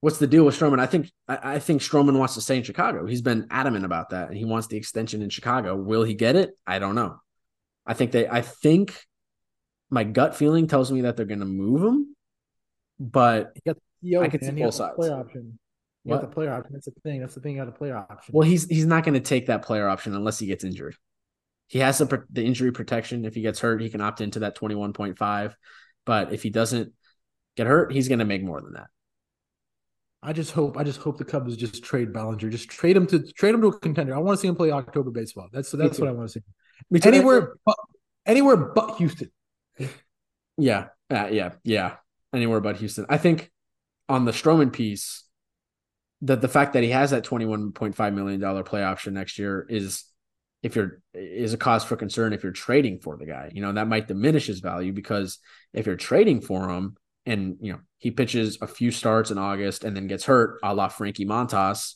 [0.00, 0.78] What's the deal with Stroman?
[0.78, 3.06] I think I, I think Stroman wants to stay in Chicago.
[3.06, 5.74] He's been adamant about that, and he wants the extension in Chicago.
[5.76, 6.50] Will he get it?
[6.66, 7.16] I don't know.
[7.86, 8.28] I think they.
[8.28, 9.00] I think
[9.90, 12.14] my gut feeling tells me that they're going to move him,
[13.00, 14.94] but I can see both sides.
[14.96, 15.58] Play option.
[16.04, 16.20] You what?
[16.20, 16.74] got the player option.
[16.74, 17.20] That's the thing.
[17.20, 17.56] That's the thing.
[17.56, 18.32] You got the player option.
[18.32, 20.94] Well, he's he's not going to take that player option unless he gets injured.
[21.68, 23.24] He has the the injury protection.
[23.24, 25.56] If he gets hurt, he can opt into that twenty one point five.
[26.04, 26.92] But if he doesn't
[27.56, 28.86] get hurt, he's going to make more than that.
[30.22, 30.76] I just hope.
[30.76, 32.50] I just hope the Cubs just trade Bellinger.
[32.50, 34.14] Just trade him to trade him to a contender.
[34.14, 35.48] I want to see him play October baseball.
[35.52, 36.44] That's that's what I want to see.
[36.90, 37.08] Me too.
[37.08, 37.76] Anywhere, but,
[38.26, 39.30] anywhere but Houston.
[40.58, 41.96] Yeah, uh, yeah, yeah.
[42.32, 43.06] Anywhere but Houston.
[43.08, 43.50] I think
[44.08, 45.24] on the Stroman piece,
[46.22, 50.04] that the fact that he has that $21.5 million play option next year is
[50.62, 53.50] if you're is a cause for concern if you're trading for the guy.
[53.52, 55.38] You know, that might diminish his value because
[55.72, 56.96] if you're trading for him
[57.26, 60.74] and you know he pitches a few starts in August and then gets hurt, a
[60.74, 61.94] la Frankie Montas,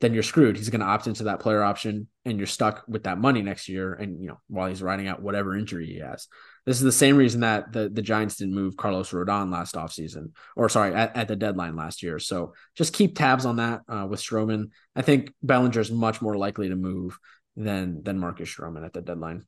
[0.00, 0.56] then you're screwed.
[0.56, 3.68] He's going to opt into that player option and you're stuck with that money next
[3.68, 3.94] year.
[3.94, 6.28] And, you know, while he's riding out whatever injury he has,
[6.66, 10.32] this is the same reason that the, the Giants didn't move Carlos Rodon last offseason
[10.54, 12.18] or sorry, at, at the deadline last year.
[12.18, 14.70] So just keep tabs on that uh, with Stroman.
[14.94, 17.18] I think Bellinger is much more likely to move
[17.56, 19.44] than, than Marcus Stroman at the deadline.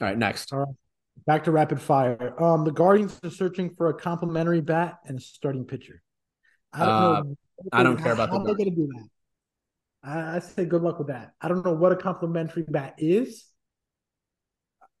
[0.00, 0.52] All right, next.
[0.52, 0.87] All right.
[1.26, 2.34] Back to rapid fire.
[2.42, 6.02] Um, the Guardians are searching for a complimentary bat and a starting pitcher.
[6.72, 7.34] I don't uh, know.
[7.72, 9.08] I don't care about how they're going to do that.
[10.02, 11.32] I, I say good luck with that.
[11.40, 13.44] I don't know what a complimentary bat is.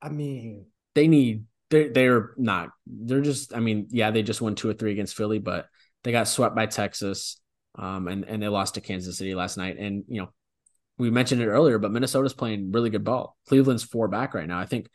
[0.02, 2.70] I mean, they need they're they're not.
[2.86, 3.54] They're just.
[3.54, 5.66] I mean, yeah, they just won two or three against Philly, but
[6.04, 7.40] they got swept by Texas,
[7.76, 9.76] um, and and they lost to Kansas City last night.
[9.78, 10.32] And you know,
[10.98, 13.36] we mentioned it earlier, but Minnesota's playing really good ball.
[13.48, 14.58] Cleveland's four back right now.
[14.58, 14.88] I think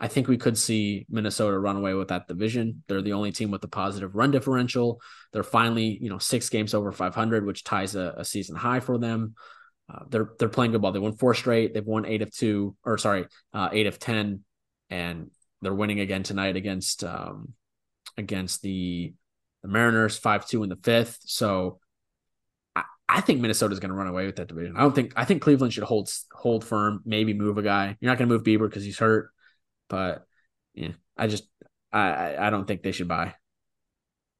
[0.00, 2.82] I think we could see Minnesota run away with that division.
[2.88, 5.00] They're the only team with a positive run differential.
[5.32, 8.98] They're finally, you know, six games over 500, which ties a, a season high for
[8.98, 9.34] them.
[9.92, 10.92] Uh, they're they're playing good ball.
[10.92, 11.74] They won four straight.
[11.74, 14.44] They've won eight of two, or sorry, uh, eight of ten,
[14.88, 15.30] and
[15.62, 17.54] they're winning again tonight against um,
[18.16, 19.12] against the
[19.62, 21.18] the Mariners, five two in the fifth.
[21.24, 21.80] So
[23.08, 24.76] I, think Minnesota's going to run away with that division.
[24.76, 27.96] I don't think I think Cleveland should hold hold firm, maybe move a guy.
[28.00, 29.30] You're not going to move Bieber because he's hurt.
[29.90, 30.24] But
[30.72, 31.44] yeah, I just
[31.92, 33.34] I I don't think they should buy.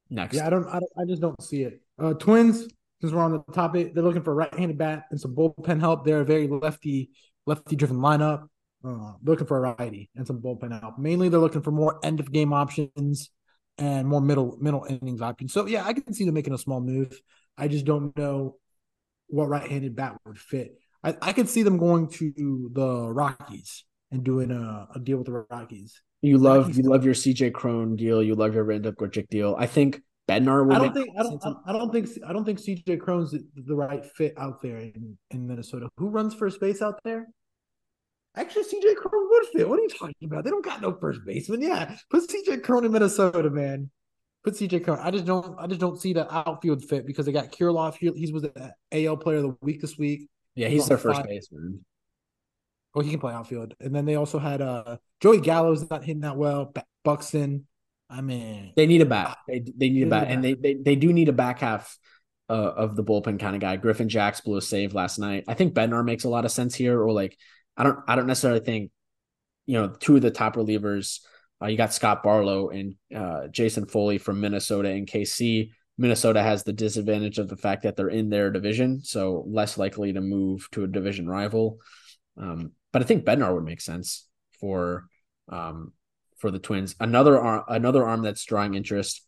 [0.09, 0.35] Next.
[0.35, 1.81] Yeah, I don't I, don't, I just don't see it.
[1.99, 2.67] Uh, Twins,
[3.01, 6.05] since we're on the topic, they're looking for a right-handed bat and some bullpen help.
[6.05, 7.11] They're a very lefty
[7.45, 8.47] lefty driven lineup.
[8.83, 10.97] Uh, looking for a righty and some bullpen help.
[10.97, 13.29] Mainly, they're looking for more end of game options
[13.77, 15.53] and more middle middle innings options.
[15.53, 17.21] So yeah, I can see them making a small move.
[17.57, 18.55] I just don't know
[19.27, 20.77] what right-handed bat would fit.
[21.03, 25.27] I, I could see them going to the Rockies and doing a, a deal with
[25.27, 26.01] the Rockies.
[26.21, 28.21] You love Rockies you love your CJ Cron deal.
[28.21, 29.55] You love your Randal Grichuk deal.
[29.57, 30.75] I think Bednar would.
[30.75, 34.05] I don't think I don't, I don't think I don't think CJ Cron's the, right
[34.05, 35.89] fit out there in, in Minnesota.
[35.97, 37.27] Who runs first base out there?
[38.35, 39.67] Actually, CJ Cron would fit.
[39.67, 40.43] What are you talking about?
[40.43, 41.61] They don't got no first baseman.
[41.61, 43.89] Yeah, put CJ Cron in Minnesota, man.
[44.43, 44.99] Put CJ Cron.
[44.99, 45.59] I just don't.
[45.59, 47.95] I just don't see the outfield fit because they got Kirilloff.
[47.95, 50.29] He was the AL Player of the Week this week.
[50.55, 51.83] Yeah, he's, he's their first baseman.
[52.93, 53.73] Oh, he can play outfield.
[53.79, 56.73] And then they also had uh Joey Gallo's not hitting that well.
[57.03, 57.67] Buxton.
[58.09, 59.37] I mean, they need a bat.
[59.47, 61.97] They they need a bat, and they, they they do need a back half
[62.49, 63.77] uh, of the bullpen kind of guy.
[63.77, 65.45] Griffin Jax blew a save last night.
[65.47, 67.01] I think Bednar makes a lot of sense here.
[67.01, 67.37] Or like,
[67.77, 68.91] I don't I don't necessarily think,
[69.65, 71.21] you know, two of the top relievers.
[71.61, 75.69] Uh, you got Scott Barlow and uh, Jason Foley from Minnesota and KC.
[75.97, 80.11] Minnesota has the disadvantage of the fact that they're in their division, so less likely
[80.11, 81.77] to move to a division rival.
[82.37, 84.27] Um, but I think Bednar would make sense
[84.59, 85.07] for
[85.49, 85.93] um,
[86.37, 86.95] for the Twins.
[86.99, 89.25] Another arm, another arm that's drawing interest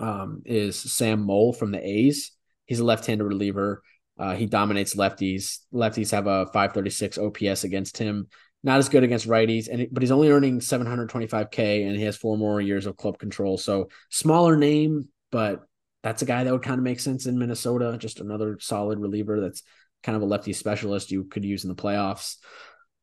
[0.00, 2.32] um, is Sam Moll from the A's.
[2.66, 3.82] He's a left-handed reliever.
[4.18, 5.58] Uh, he dominates lefties.
[5.72, 8.28] Lefties have a 536 OPS against him.
[8.62, 12.36] Not as good against righties, and but he's only earning 725k, and he has four
[12.36, 13.58] more years of club control.
[13.58, 15.62] So smaller name, but
[16.02, 17.96] that's a guy that would kind of make sense in Minnesota.
[17.98, 19.62] Just another solid reliever that's
[20.02, 22.36] kind of a lefty specialist you could use in the playoffs.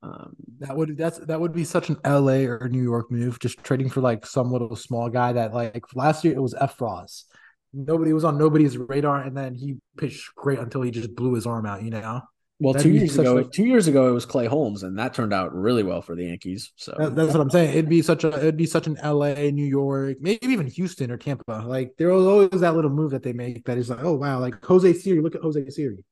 [0.03, 3.63] Um, that would that's that would be such an LA or New York move, just
[3.63, 7.23] trading for like some little small guy that like last year it was Effross.
[7.71, 11.47] Nobody was on nobody's radar, and then he pitched great until he just blew his
[11.47, 11.83] arm out.
[11.83, 12.21] You know.
[12.59, 15.13] Well, That'd two years ago, a, two years ago it was Clay Holmes, and that
[15.13, 16.71] turned out really well for the Yankees.
[16.75, 17.69] So that, that's what I'm saying.
[17.71, 21.17] It'd be such a it'd be such an L.A., New York, maybe even Houston or
[21.17, 21.63] Tampa.
[21.65, 24.39] Like there was always that little move that they make that is like, oh wow,
[24.39, 25.21] like Jose Siri.
[25.21, 26.03] Look at Jose Siri.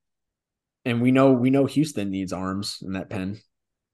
[0.83, 3.39] And we know we know Houston needs arms in that pen.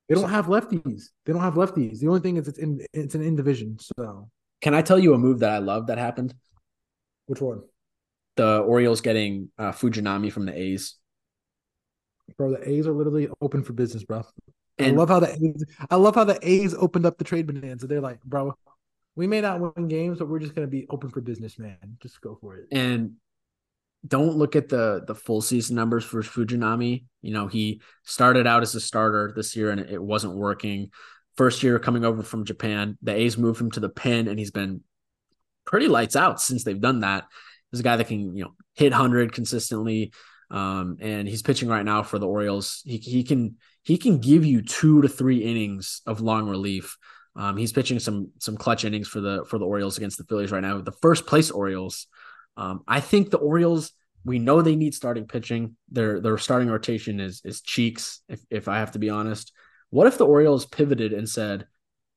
[0.08, 1.10] They don't have lefties.
[1.26, 2.00] They don't have lefties.
[2.00, 3.78] The only thing is it's in it's an in division.
[3.80, 4.30] So
[4.62, 6.34] can I tell you a move that I love that happened?
[7.26, 7.62] Which one?
[8.36, 10.96] The Orioles getting uh, Fujinami from the A's.
[12.38, 14.24] Bro, the A's are literally open for business, bro.
[14.78, 17.48] And I love how the A's, I love how the A's opened up the trade
[17.48, 17.88] bonanza.
[17.88, 18.54] They're like, bro,
[19.16, 21.78] we may not win games, but we're just gonna be open for business, man.
[22.00, 22.68] Just go for it.
[22.72, 23.14] And
[24.08, 27.06] don't look at the the full season numbers for Fujinami.
[27.22, 30.92] You know, he started out as a starter this year and it wasn't working.
[31.36, 34.52] First year coming over from Japan, the A's moved him to the pen and he's
[34.52, 34.82] been
[35.66, 37.26] pretty lights out since they've done that.
[37.72, 40.14] He's a guy that can, you know, hit 100 consistently.
[40.50, 42.82] Um, and he's pitching right now for the Orioles.
[42.86, 46.98] He, he can he can give you two to three innings of long relief.
[47.36, 50.52] Um, he's pitching some some clutch innings for the for the Orioles against the Phillies
[50.52, 50.80] right now.
[50.82, 52.08] The first place Orioles
[52.58, 53.94] um, I think the Orioles,
[54.26, 55.78] we know they need starting pitching.
[55.90, 59.54] Their their starting rotation is is cheeks, if if I have to be honest.
[59.90, 61.68] What if the Orioles pivoted and said,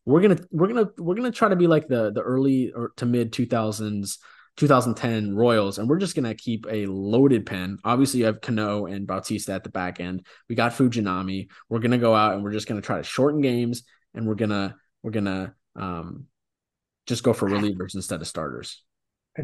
[0.05, 3.07] we're gonna we're gonna we're gonna try to be like the the early or to
[3.07, 4.16] mid 2000s
[4.57, 7.78] 2010 Royals, and we're just gonna keep a loaded pen.
[7.84, 10.26] Obviously, you have Cano and Bautista at the back end.
[10.49, 11.49] We got Fujinami.
[11.68, 13.84] We're gonna go out and we're just gonna try to shorten games,
[14.14, 16.26] and we're gonna we're gonna um
[17.07, 18.82] just go for relievers instead of starters.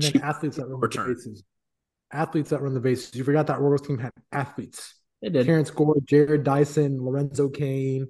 [0.04, 1.08] And then athletes that run return.
[1.08, 1.44] the bases.
[2.12, 3.14] Athletes that run the bases.
[3.14, 4.94] You forgot that Royals team had athletes.
[5.22, 5.46] They did.
[5.46, 8.08] Terrence Gore, Jarrod Dyson, Lorenzo Cain,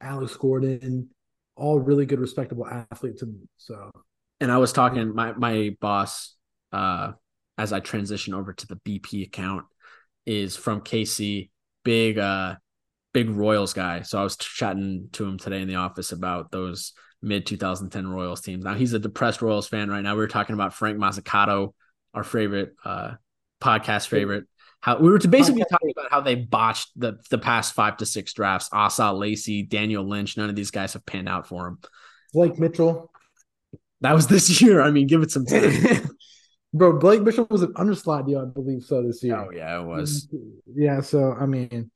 [0.00, 1.08] Alex Gordon,
[1.56, 3.22] all really good, respectable athletes.
[3.22, 3.90] And so,
[4.40, 6.34] and I was talking my my boss,
[6.72, 7.12] uh,
[7.58, 9.64] as I transition over to the BP account,
[10.24, 11.50] is from KC,
[11.84, 12.56] big uh,
[13.12, 14.02] big Royals guy.
[14.02, 16.92] So I was chatting to him today in the office about those
[17.22, 18.64] mid 2010 Royals teams.
[18.64, 20.14] Now he's a depressed Royals fan right now.
[20.14, 21.74] We were talking about Frank Mozzicato,
[22.14, 23.12] our favorite uh,
[23.60, 24.44] podcast favorite.
[24.80, 25.70] How we were to basically okay.
[25.70, 28.68] talking about how they botched the the past five to six drafts.
[28.72, 31.78] Asa Lacy, Daniel Lynch, none of these guys have panned out for him.
[32.32, 33.10] Blake Mitchell.
[34.02, 34.82] That was this year.
[34.82, 36.10] I mean, give it some time.
[36.74, 39.36] Bro, Blake Mitchell was an underslot deal, I believe so this year.
[39.36, 40.28] Oh yeah, it was.
[40.66, 41.90] Yeah, so I mean,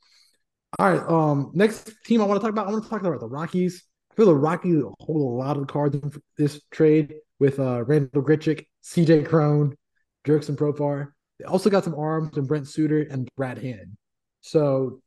[0.79, 1.09] all right.
[1.09, 2.67] Um, next team I want to talk about.
[2.67, 3.85] I want to talk about the Rockies.
[4.11, 8.23] I feel the Rockies hold a lot of cards in this trade with uh, Randal
[8.23, 9.77] Grichuk, CJ Cron,
[10.27, 11.09] Jurickson Profar.
[11.39, 13.97] They also got some arms and Brent Suter and Brad Hand.
[14.43, 15.01] So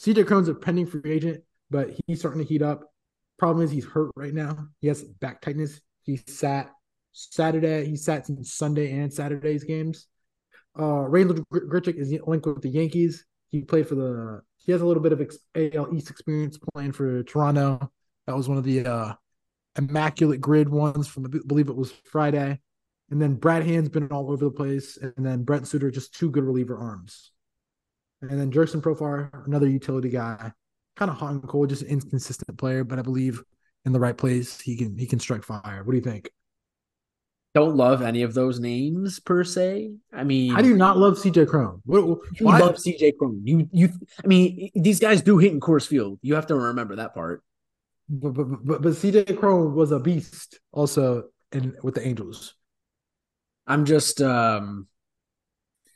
[0.00, 2.82] CJ Cron's a pending free agent, but he's starting to heat up.
[3.38, 4.68] Problem is he's hurt right now.
[4.80, 5.80] He has back tightness.
[6.02, 6.70] He sat
[7.12, 7.86] Saturday.
[7.86, 10.06] He sat in Sunday and Saturday's games.
[10.78, 13.24] Uh, Randal Grichuk is linked with the Yankees.
[13.48, 14.42] He played for the.
[14.58, 15.20] He has a little bit of
[15.54, 17.90] AL East experience playing for Toronto.
[18.30, 19.12] That was one of the uh,
[19.76, 22.60] immaculate grid ones from I believe it was Friday.
[23.10, 26.30] And then Brad Hand's been all over the place, and then Brent Suter just two
[26.30, 27.32] good reliever arms.
[28.22, 30.52] And then Jurickson Profar, another utility guy,
[30.94, 33.42] kind of hot and cold, just an inconsistent player, but I believe
[33.84, 35.82] in the right place he can he can strike fire.
[35.82, 36.30] What do you think?
[37.52, 39.90] Don't love any of those names per se.
[40.12, 41.82] I mean, I do not love CJ Cron.
[41.84, 43.42] What, you love CJ Cron.
[43.42, 43.88] You you.
[44.22, 46.20] I mean, these guys do hit in Coors Field.
[46.22, 47.42] You have to remember that part.
[48.10, 52.54] But but but, but CJ Cron was a beast also in with the Angels.
[53.68, 54.88] I'm just um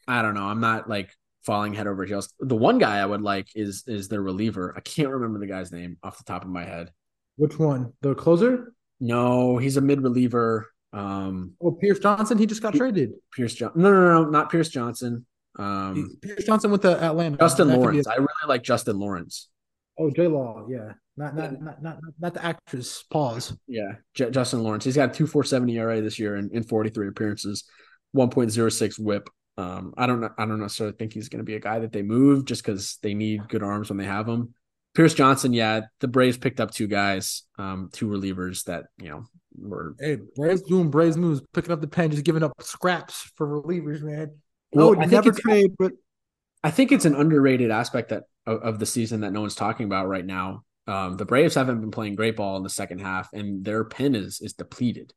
[0.06, 0.44] I don't know.
[0.44, 1.10] I'm not like
[1.44, 2.32] falling head over heels.
[2.38, 4.74] The one guy I would like is is their reliever.
[4.76, 6.92] I can't remember the guy's name off the top of my head.
[7.36, 7.92] Which one?
[8.00, 8.74] The closer?
[9.00, 10.70] No, he's a mid reliever.
[10.92, 12.38] Um Oh, Pierce Johnson.
[12.38, 13.14] He just got P- traded.
[13.32, 13.82] Pierce Johnson.
[13.82, 15.26] No, no, no, not Pierce Johnson.
[15.58, 17.38] Um Pierce Johnson with the Atlanta.
[17.38, 18.06] Justin Lawrence.
[18.06, 19.48] A- I really like Justin Lawrence.
[19.98, 20.92] Oh, J Law, yeah.
[21.16, 23.04] Not not, not not not the actress.
[23.04, 23.56] Pause.
[23.68, 24.84] Yeah, J- Justin Lawrence.
[24.84, 27.64] He's got a two four seven ERA this year in, in forty three appearances,
[28.12, 29.28] one point zero six WHIP.
[29.56, 30.30] Um, I don't know.
[30.36, 32.98] I don't necessarily think he's going to be a guy that they move just because
[33.02, 34.54] they need good arms when they have them.
[34.96, 39.24] Pierce Johnson, yeah, the Braves picked up two guys, um, two relievers that you know
[39.56, 39.94] were.
[40.00, 44.02] Hey, Braves doing Braves moves, picking up the pen, just giving up scraps for relievers,
[44.02, 44.32] man.
[44.72, 45.92] Well, I would I think never it's- trade, but
[46.64, 49.86] I think it's an underrated aspect that of, of the season that no one's talking
[49.86, 50.64] about right now.
[50.86, 54.14] Um, the Braves haven't been playing great ball in the second half, and their pen
[54.14, 55.12] is is depleted.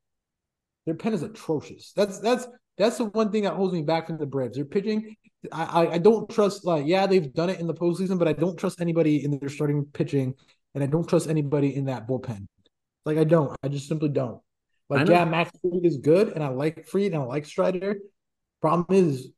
[0.86, 1.92] their pen is atrocious.
[1.96, 2.48] That's that's
[2.78, 4.56] that's the one thing that holds me back from the Braves.
[4.56, 5.16] Their pitching,
[5.52, 6.66] I, I I don't trust.
[6.66, 9.50] Like, yeah, they've done it in the postseason, but I don't trust anybody in their
[9.50, 10.34] starting pitching,
[10.74, 12.48] and I don't trust anybody in that bullpen.
[13.06, 13.56] Like, I don't.
[13.62, 14.40] I just simply don't.
[14.90, 17.98] Like, yeah, Max Fried is good, and I like Fried, and I like Strider.
[18.62, 19.30] Problem is,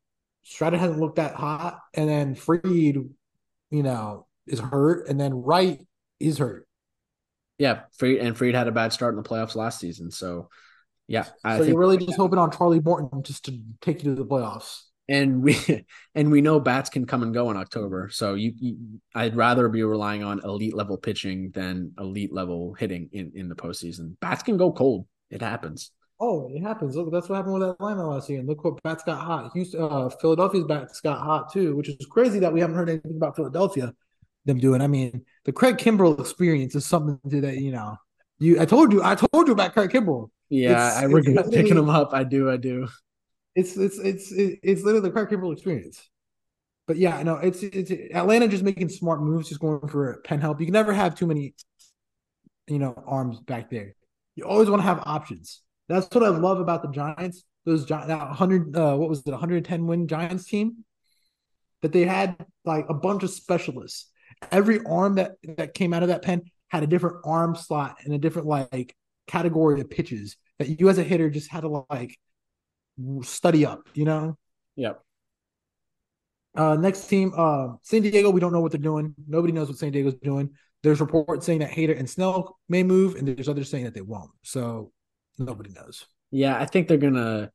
[0.43, 3.07] Strider hasn't looked that hot, and then Fried, you
[3.71, 5.79] know, is hurt, and then Wright
[6.19, 6.67] is hurt.
[7.57, 10.49] Yeah, Fried and Fried had a bad start in the playoffs last season, so
[11.07, 14.15] yeah, I so think you're really just hoping on Charlie Morton just to take you
[14.15, 14.83] to the playoffs.
[15.07, 15.57] and we
[16.15, 18.09] and we know bats can come and go in October.
[18.11, 18.77] So you, you
[19.15, 23.55] I'd rather be relying on elite level pitching than elite level hitting in in the
[23.55, 24.15] postseason.
[24.19, 25.07] Bats can go cold.
[25.29, 25.91] It happens.
[26.21, 26.95] Oh, it happens.
[26.95, 28.39] Look, that's what happened with Atlanta last year.
[28.39, 29.51] And look what bats got hot.
[29.53, 33.15] Houston, uh, Philadelphia's bats got hot too, which is crazy that we haven't heard anything
[33.15, 33.93] about Philadelphia
[34.49, 34.81] them doing.
[34.81, 37.97] I mean, the Craig Kimbrel experience is something that you know.
[38.39, 40.29] You, I told you, I told you about Craig Kimbrel.
[40.49, 42.13] Yeah, It's- I regret picking him up.
[42.13, 42.49] I do.
[42.49, 42.87] I do.
[43.55, 46.07] It's it's it's it's literally the Craig Kimbrel experience.
[46.87, 50.59] But yeah, no, it's it's Atlanta just making smart moves, just going for pen help.
[50.59, 51.53] You can never have too many,
[52.67, 53.95] you know, arms back there.
[54.35, 55.61] You always want to have options.
[55.87, 57.43] That's what I love about the Giants.
[57.65, 60.85] Those Gi- that hundred, uh, what was it, 110 win Giants team,
[61.81, 64.08] that they had like a bunch of specialists.
[64.51, 68.13] Every arm that that came out of that pen had a different arm slot and
[68.13, 68.95] a different like
[69.27, 72.17] category of pitches that you as a hitter just had to like
[73.21, 73.89] study up.
[73.93, 74.37] You know.
[74.75, 75.01] Yep.
[76.55, 78.29] Uh, next team, uh, San Diego.
[78.29, 79.13] We don't know what they're doing.
[79.27, 80.49] Nobody knows what San Diego's doing.
[80.81, 84.01] There's reports saying that Hader and Snell may move, and there's others saying that they
[84.01, 84.31] won't.
[84.43, 84.91] So
[85.37, 86.05] nobody knows.
[86.31, 87.51] Yeah, I think they're gonna.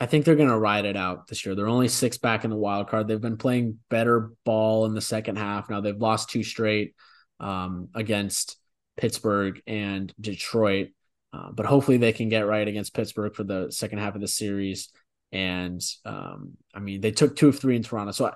[0.00, 1.54] I think they're gonna ride it out this year.
[1.54, 3.06] They're only six back in the wild card.
[3.06, 5.68] They've been playing better ball in the second half.
[5.68, 6.94] Now they've lost two straight
[7.38, 8.56] um, against
[8.96, 10.88] Pittsburgh and Detroit,
[11.32, 14.28] uh, but hopefully they can get right against Pittsburgh for the second half of the
[14.28, 14.88] series.
[15.32, 18.32] And um, I mean, they took two of three in Toronto, so I,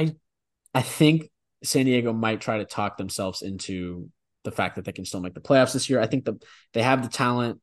[0.00, 0.14] I,
[0.74, 1.30] I think
[1.62, 4.10] San Diego might try to talk themselves into
[4.44, 6.00] the fact that they can still make the playoffs this year.
[6.00, 6.34] I think the
[6.72, 7.60] they have the talent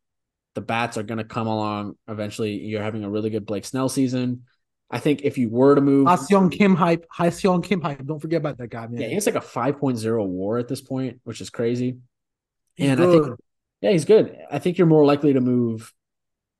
[0.55, 2.53] the bats are going to come along eventually.
[2.53, 4.43] You're having a really good Blake Snell season.
[4.89, 7.05] I think if you were to move, Haseong Kim hype.
[7.15, 8.05] Haseong Kim hype.
[8.05, 9.01] Don't forget about that guy, man.
[9.01, 11.97] yeah, he has like a 5.0 war at this point, which is crazy.
[12.75, 13.27] He's and I think,
[13.81, 14.37] yeah, he's good.
[14.51, 15.93] I think you're more likely to move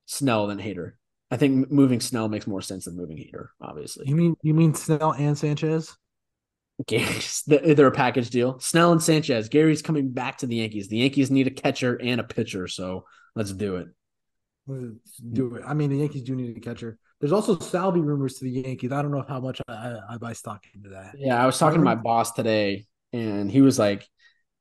[0.05, 0.93] Snell than Hader.
[1.31, 4.07] I think moving Snell makes more sense than moving Hader, obviously.
[4.07, 5.95] you mean you mean Snell and Sanchez?
[6.87, 8.59] Gary's, they're a package deal.
[8.59, 9.49] Snell and Sanchez.
[9.49, 10.87] Gary's coming back to the Yankees.
[10.87, 13.05] The Yankees need a catcher and a pitcher, so
[13.35, 13.87] let's do it.
[14.67, 15.63] Let's do it.
[15.65, 16.97] I mean, the Yankees do need a catcher.
[17.19, 18.91] There's also Salvy rumors to the Yankees.
[18.91, 21.15] I don't know how much I, I, I buy stock into that.
[21.17, 24.07] Yeah, I was talking to my boss today, and he was like,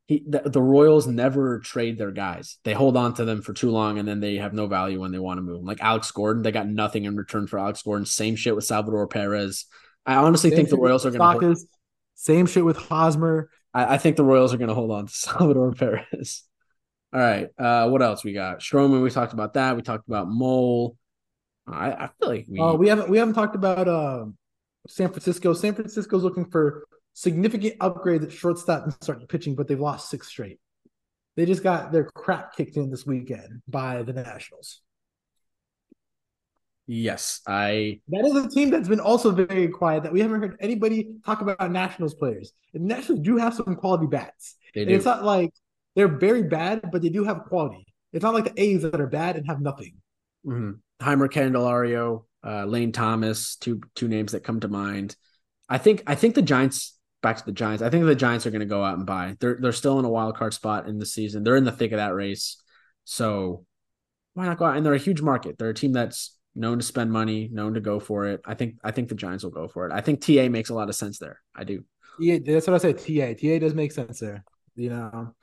[0.06, 2.58] he the, the Royals never trade their guys.
[2.64, 5.12] They hold on to them for too long, and then they have no value when
[5.12, 5.60] they want to move.
[5.60, 5.64] 'em.
[5.64, 8.04] Like Alex Gordon, they got nothing in return for Alex Gordon.
[8.04, 9.64] Same shit with Salvador Perez.
[10.04, 11.46] I honestly Same think the Royals are going to.
[11.46, 11.60] Stakis.
[12.14, 13.48] Same shit with Hosmer.
[13.72, 16.42] I, I think the Royals are going to hold on to Salvador Perez.
[17.14, 18.58] All right, uh, what else we got?
[18.58, 19.76] Stroman, we talked about that.
[19.76, 20.96] We talked about Moll.
[21.66, 22.58] I, I feel like we.
[22.58, 24.24] Uh, we haven't we haven't talked about uh,
[24.88, 25.52] San Francisco.
[25.54, 30.26] San Francisco's looking for significant upgrades at shortstop and starting pitching, but they've lost six
[30.26, 30.58] straight.
[31.36, 34.80] They just got their crap kicked in this weekend by the Nationals.
[36.86, 38.00] yes, I.
[38.08, 40.02] That is a team that's been also very quiet.
[40.02, 42.52] That we haven't heard anybody talk about Nationals players.
[42.74, 44.56] And Nationals do have some quality bats.
[44.74, 44.96] They And do.
[44.96, 45.52] it's not like
[45.94, 47.86] they're very bad, but they do have quality.
[48.12, 49.94] It's not like the A's that are bad and have nothing.
[50.46, 50.80] Mhm.
[51.00, 55.16] Jeimer Candelario, uh, Lane Thomas, two two names that come to mind.
[55.68, 57.82] I think I think the Giants back to the Giants.
[57.82, 59.36] I think the Giants are going to go out and buy.
[59.40, 61.42] They're they're still in a wild card spot in the season.
[61.42, 62.62] They're in the thick of that race.
[63.04, 63.66] So
[64.34, 64.76] why not go out?
[64.76, 65.58] And they're a huge market.
[65.58, 68.40] They're a team that's known to spend money, known to go for it.
[68.44, 69.92] I think I think the Giants will go for it.
[69.92, 71.40] I think TA makes a lot of sense there.
[71.54, 71.84] I do.
[72.20, 72.98] Yeah, that's what I said.
[72.98, 73.34] TA.
[73.34, 74.44] TA does make sense there.
[74.76, 75.34] You know.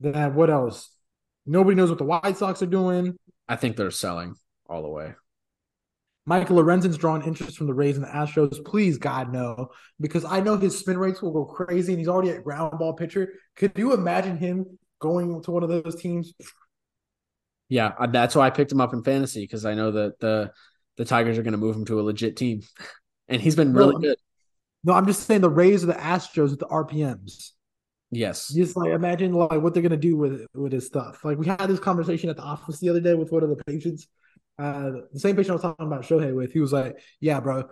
[0.00, 0.90] Then what else?
[1.46, 3.16] Nobody knows what the White Sox are doing.
[3.48, 4.34] I think they're selling
[4.68, 5.14] all the way.
[6.26, 8.62] Michael Lorenzen's drawn interest from the Rays and the Astros.
[8.62, 12.30] Please, God, no, because I know his spin rates will go crazy, and he's already
[12.30, 13.32] a ground ball pitcher.
[13.56, 16.34] Could you imagine him going to one of those teams?
[17.70, 20.52] Yeah, uh, that's why I picked him up in fantasy because I know that the
[20.98, 22.60] the Tigers are going to move him to a legit team,
[23.28, 24.18] and he's been really No, good.
[24.84, 27.52] No, I'm just saying the Rays or the Astros with the RPMs.
[28.10, 28.48] Yes.
[28.48, 31.24] Just like imagine like what they're gonna do with with his stuff.
[31.24, 33.62] Like we had this conversation at the office the other day with one of the
[33.64, 34.08] patients.
[34.58, 36.52] Uh, the same patient I was talking about Shohei with.
[36.52, 37.68] He was like, "Yeah, bro,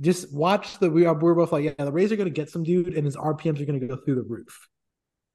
[0.00, 2.62] just watch the we are we're both like, yeah, the Rays are gonna get some
[2.62, 4.68] dude, and his RPMs are gonna go through the roof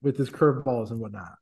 [0.01, 1.35] with his curveballs and whatnot."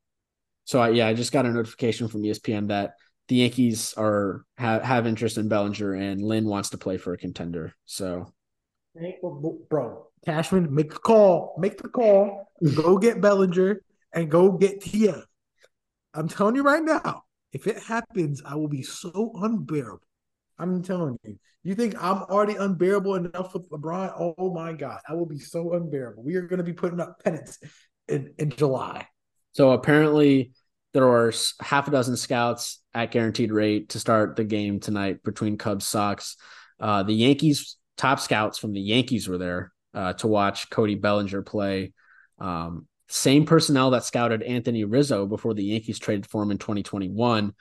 [0.65, 2.93] So I, yeah, I just got a notification from ESPN that
[3.27, 7.17] the Yankees are have, have interest in Bellinger and Lynn wants to play for a
[7.17, 7.73] contender.
[7.85, 8.33] So,
[9.69, 13.81] bro, Cashman, make the call, make the call, go get Bellinger
[14.13, 15.21] and go get TA.
[16.13, 20.05] I'm telling you right now, if it happens, I will be so unbearable.
[20.59, 21.37] I'm telling you.
[21.63, 24.13] You think I'm already unbearable enough with LeBron?
[24.19, 26.23] Oh my God, I will be so unbearable.
[26.23, 27.57] We are going to be putting up pennants
[28.07, 29.07] in, in July.
[29.53, 30.51] So apparently,
[30.93, 35.57] there are half a dozen scouts at guaranteed rate to start the game tonight between
[35.57, 36.35] Cubs Sox.
[36.79, 41.41] Uh, the Yankees top scouts from the Yankees were there uh, to watch Cody Bellinger
[41.41, 41.93] play.
[42.39, 47.53] Um, same personnel that scouted Anthony Rizzo before the Yankees traded for him in 2021.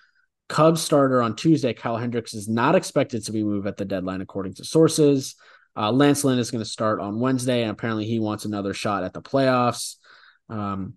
[0.48, 4.20] Cubs starter on Tuesday, Kyle Hendricks is not expected to be moved at the deadline,
[4.20, 5.34] according to sources.
[5.76, 9.04] Uh, Lance Lynn is going to start on Wednesday, and apparently he wants another shot
[9.04, 9.96] at the playoffs.
[10.48, 10.94] Um,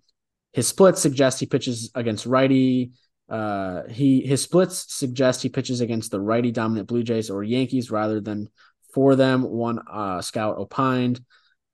[0.51, 2.91] his splits suggest he pitches against righty.
[3.29, 7.89] Uh, he his splits suggest he pitches against the righty dominant Blue Jays or Yankees
[7.89, 8.49] rather than
[8.95, 9.43] for them.
[9.43, 11.19] One uh, scout opined.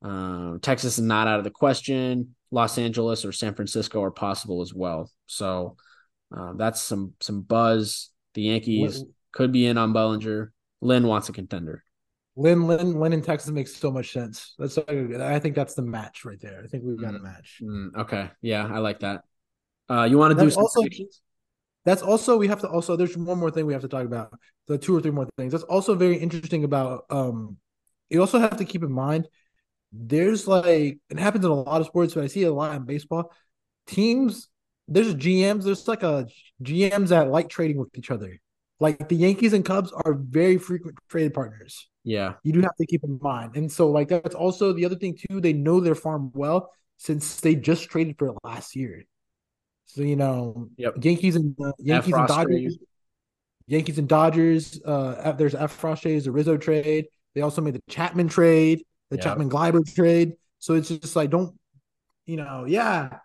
[0.02, 2.36] Um, Texas is not out of the question.
[2.50, 5.10] Los Angeles or San Francisco are possible as well.
[5.28, 5.78] So
[6.36, 8.10] uh, that's some some buzz.
[8.34, 10.52] The Yankees could be in on Bellinger.
[10.82, 11.84] Lynn wants a contender.
[12.36, 14.56] Lynn, Lynn, Lynn in Texas makes so much sense.
[14.58, 16.62] That's I think that's the match right there.
[16.64, 17.60] I think we've got mm, a match.
[17.62, 19.22] Mm, okay, yeah, I like that.
[19.90, 21.22] Uh, you want to do some also, predictions?
[21.86, 22.96] That's also we have to also.
[22.96, 24.34] There's one more thing we have to talk about.
[24.68, 25.52] The two or three more things.
[25.52, 27.06] That's also very interesting about.
[27.10, 27.58] Um,
[28.10, 29.28] you also have to keep in mind.
[29.92, 32.86] There's like it happens in a lot of sports, but I see a lot in
[32.86, 33.32] baseball.
[33.88, 34.48] Teams,
[34.88, 35.64] there's GMs.
[35.64, 36.28] There's like a
[36.64, 38.40] GMs that like trading with each other.
[38.80, 41.88] Like the Yankees and Cubs are very frequent trade partners.
[42.04, 42.34] Yeah.
[42.44, 43.56] You do have to keep in mind.
[43.56, 47.40] And so like that's also the other thing too, they know their farm well since
[47.42, 49.04] they just traded for it last year.
[49.94, 50.96] So you know, yep.
[51.02, 52.78] Yankees and uh, Yankees and Dodgers.
[53.68, 54.82] Yankees and Dodgers.
[54.84, 57.08] Uh, there's Effross trade, the Rizzo trade.
[57.36, 59.24] They also made the Chapman trade, the yep.
[59.24, 60.34] Chapman Gleyber trade.
[60.60, 61.54] So it's just like don't,
[62.26, 63.18] you know, yeah.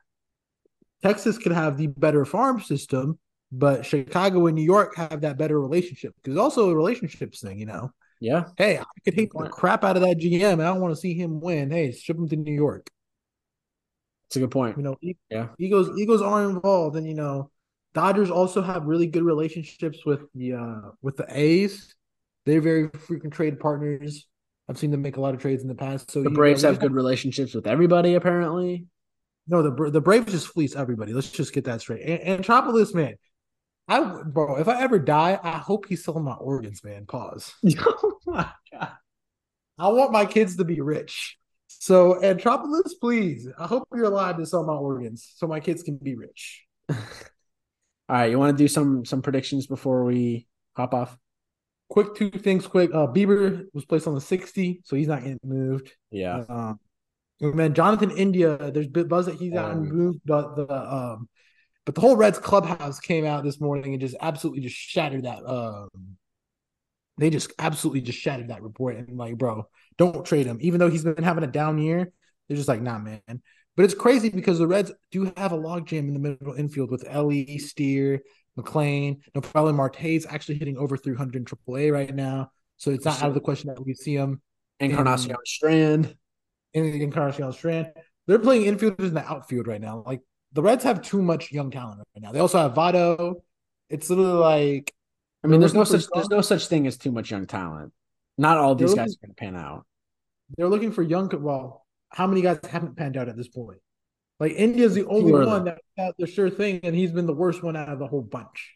[1.02, 3.18] Texas could have the better farm system,
[3.52, 7.66] but Chicago and New York have that better relationship because also a relationships thing, you
[7.66, 7.92] know.
[8.20, 8.44] Yeah.
[8.56, 11.00] Hey, I could hate the crap out of that GM, and I don't want to
[11.00, 11.70] see him win.
[11.70, 12.90] Hey, ship him to New York.
[14.28, 14.76] It's a good point.
[14.76, 14.96] You know,
[15.30, 15.48] yeah.
[15.58, 17.50] Eagles Eagles are involved, and you know,
[17.94, 21.94] Dodgers also have really good relationships with the uh with the A's.
[22.44, 24.26] They're very frequent trade partners.
[24.68, 26.10] I've seen them make a lot of trades in the past.
[26.10, 28.86] So the Braves know, have good relationships with everybody, apparently.
[29.46, 31.12] No, the the Braves just fleece everybody.
[31.12, 32.02] Let's just get that straight.
[32.02, 33.14] And, Anthopoulos, man,
[33.86, 37.06] I bro, if I ever die, I hope he's selling my organs, man.
[37.06, 37.54] Pause.
[37.80, 38.92] oh my god.
[39.78, 41.38] I want my kids to be rich.
[41.78, 43.48] So Anthopoulos, please.
[43.58, 46.64] I hope you're allowed to sell my organs so my kids can be rich.
[46.90, 46.96] All
[48.08, 50.46] right, you want to do some some predictions before we
[50.76, 51.16] hop off?
[51.88, 52.66] Quick two things.
[52.66, 55.92] Quick, uh, Bieber was placed on the sixty, so he's not getting moved.
[56.10, 56.44] Yeah.
[56.48, 56.74] Uh,
[57.40, 58.70] man, Jonathan India.
[58.72, 61.28] There's buzz that he's gotten um, moved, but the um
[61.84, 65.44] but the whole Reds clubhouse came out this morning and just absolutely just shattered that.
[65.46, 65.88] Um,
[67.18, 70.58] they just absolutely just shattered that report and like, bro, don't trade him.
[70.60, 72.12] Even though he's been having a down year,
[72.48, 73.20] they're just like, nah, man.
[73.76, 77.04] But it's crazy because the Reds do have a logjam in the middle infield with
[77.06, 78.22] Elly, Steer,
[78.58, 79.20] McLain.
[79.34, 82.50] No, probably Marte's actually hitting over 300 in AAA right now.
[82.78, 84.40] So it's not out of the question that we see him.
[84.80, 86.16] Encarnacion in, Strand.
[86.74, 87.92] In Encarnacion Strand.
[88.26, 90.02] They're playing infielders in the outfield right now.
[90.06, 90.20] Like
[90.52, 92.32] the Reds have too much young talent right now.
[92.32, 93.36] They also have Votto.
[93.88, 94.92] It's literally like
[95.46, 97.92] I mean, there's no such there's no such thing as too much young talent.
[98.36, 99.86] Not all these looking, guys are going to pan out.
[100.56, 101.30] They're looking for young.
[101.32, 103.78] Well, how many guys haven't panned out at this point?
[104.40, 107.62] Like India's the only one that got the sure thing, and he's been the worst
[107.62, 108.74] one out of the whole bunch.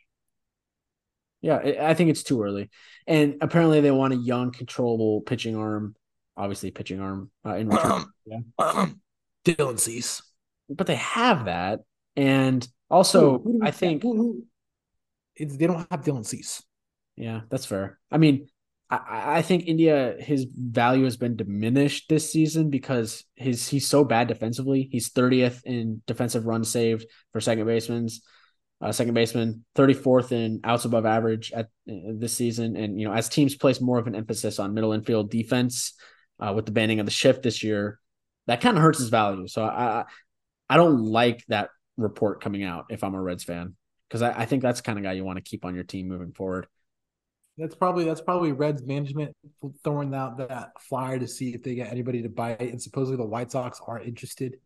[1.42, 2.70] Yeah, I think it's too early,
[3.06, 5.96] and apparently they want a young, controllable pitching arm.
[6.36, 8.04] Obviously, pitching arm uh, in return.
[8.26, 8.86] yeah,
[9.44, 10.22] Dylan Cease
[10.70, 11.80] but they have that.
[12.16, 14.46] And also, who, who I think who, it's,
[15.44, 16.62] they don't have Dylan Cease.
[17.16, 17.98] Yeah, that's fair.
[18.10, 18.48] I mean,
[18.90, 24.04] I, I think India his value has been diminished this season because his he's so
[24.04, 24.88] bad defensively.
[24.90, 28.08] He's 30th in defensive runs saved for second basemen.
[28.82, 32.76] Uh, second baseman, 34th in outs above average at uh, this season.
[32.76, 35.92] And, you know, as teams place more of an emphasis on middle infield defense
[36.38, 37.98] uh, with the banning of the shift this year,
[38.46, 39.46] that kind of hurts his value.
[39.48, 40.06] So I,
[40.70, 41.68] I don't like that
[41.98, 43.76] report coming out if I'm a Reds fan
[44.10, 45.84] because I, I, think that's the kind of guy you want to keep on your
[45.84, 46.66] team moving forward.
[47.56, 49.36] That's probably that's probably Reds management
[49.84, 53.16] throwing out that flyer to see if they get anybody to buy it, and supposedly
[53.16, 54.56] the White Sox are interested.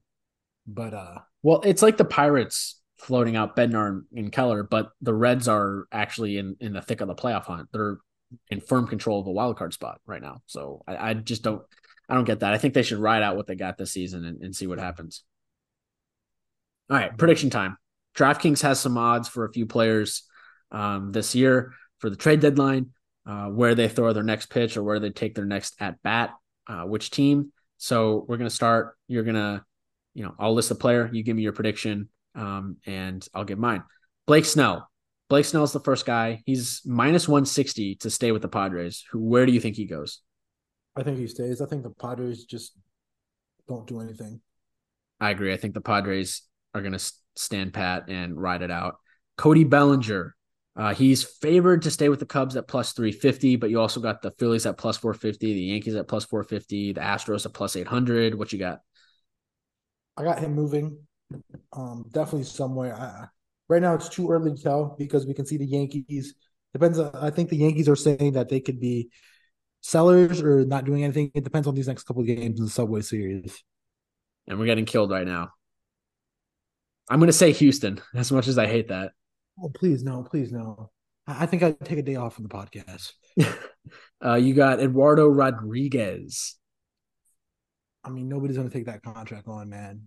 [0.66, 5.48] But uh, well, it's like the Pirates floating out Bednar and Keller, but the Reds
[5.48, 7.68] are actually in in the thick of the playoff hunt.
[7.72, 7.98] They're
[8.48, 10.42] in firm control of a wild card spot right now.
[10.46, 11.62] So I, I just don't
[12.08, 12.54] I don't get that.
[12.54, 14.78] I think they should ride out what they got this season and, and see what
[14.78, 15.24] happens.
[16.90, 17.76] All right, prediction time.
[18.16, 20.22] DraftKings has some odds for a few players
[20.70, 22.90] um, this year for the trade deadline,
[23.26, 26.30] uh, where they throw their next pitch or where they take their next at bat,
[26.66, 27.52] uh, which team.
[27.78, 28.96] So we're gonna start.
[29.08, 29.64] You're gonna,
[30.14, 31.10] you know, I'll list the player.
[31.12, 33.82] You give me your prediction, um, and I'll give mine.
[34.26, 34.88] Blake Snell.
[35.28, 36.42] Blake Snell's the first guy.
[36.46, 39.04] He's minus 160 to stay with the Padres.
[39.10, 39.20] Who?
[39.20, 40.20] Where do you think he goes?
[40.96, 41.60] I think he stays.
[41.60, 42.76] I think the Padres just
[43.66, 44.40] don't do anything.
[45.20, 45.52] I agree.
[45.52, 46.42] I think the Padres
[46.74, 48.96] are going to stand pat and ride it out.
[49.36, 50.34] Cody Bellinger,
[50.76, 54.22] uh, he's favored to stay with the Cubs at plus 350, but you also got
[54.22, 58.34] the Phillies at plus 450, the Yankees at plus 450, the Astros at plus 800.
[58.34, 58.80] What you got?
[60.16, 60.98] I got him moving.
[61.72, 62.94] Um, definitely somewhere.
[62.94, 63.26] I,
[63.68, 66.34] right now, it's too early to tell because we can see the Yankees.
[66.72, 66.98] Depends.
[66.98, 69.10] I think the Yankees are saying that they could be
[69.80, 71.30] sellers or not doing anything.
[71.34, 73.62] It depends on these next couple of games in the Subway Series.
[74.46, 75.50] And we're getting killed right now.
[77.08, 79.12] I'm going to say Houston, as much as I hate that.
[79.62, 80.90] Oh, please no, please no.
[81.26, 83.12] I think I'd take a day off from the podcast.
[84.24, 86.56] uh, you got Eduardo Rodriguez.
[88.02, 90.02] I mean, nobody's going to take that contract on, man.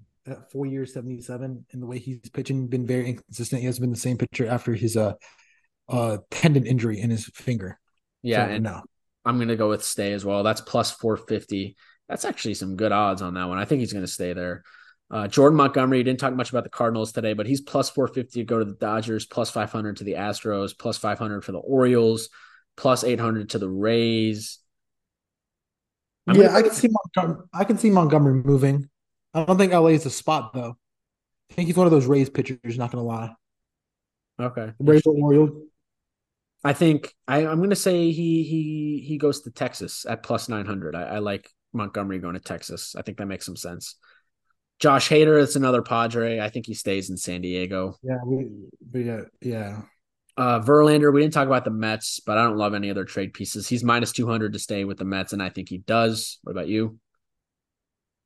[0.52, 3.62] Four years, 77, and the way he's pitching, been very inconsistent.
[3.62, 5.14] He hasn't been the same pitcher after his uh,
[5.88, 7.80] uh, tendon injury in his finger.
[8.22, 8.82] Yeah, so, and no.
[9.26, 10.44] I'm going to go with stay as well.
[10.44, 11.78] That's plus 450.
[12.10, 13.58] That's actually some good odds on that one.
[13.58, 14.64] I think he's going to stay there.
[15.10, 18.46] Uh, Jordan Montgomery didn't talk much about the Cardinals today, but he's plus 450 to
[18.46, 22.30] go to the Dodgers, plus 500 to the Astros, plus 500 for the Orioles,
[22.76, 24.60] plus 800 to the Rays.
[26.28, 27.46] I'm yeah, I can see Montgomery.
[27.54, 28.90] I can see Montgomery moving.
[29.34, 30.78] I don't think LA is a spot though.
[31.50, 32.78] I think he's one of those Rays pitchers.
[32.78, 33.34] Not gonna lie.
[34.40, 34.74] Okay.
[34.80, 35.68] Rays or Orioles.
[36.64, 40.50] I think I, am going to say he he he goes to Texas at plus
[40.50, 40.96] 900.
[40.96, 42.96] I, I like Montgomery going to Texas.
[42.96, 43.96] I think that makes some sense.
[44.80, 46.40] Josh Hader, it's another Padre.
[46.40, 47.96] I think he stays in San Diego.
[48.04, 48.48] Yeah, we,
[48.94, 49.82] yeah, yeah.
[50.38, 53.34] Uh, Verlander, we didn't talk about the Mets, but I don't love any other trade
[53.34, 53.68] pieces.
[53.68, 56.38] He's minus 200 to stay with the Mets, and I think he does.
[56.44, 57.00] What about you?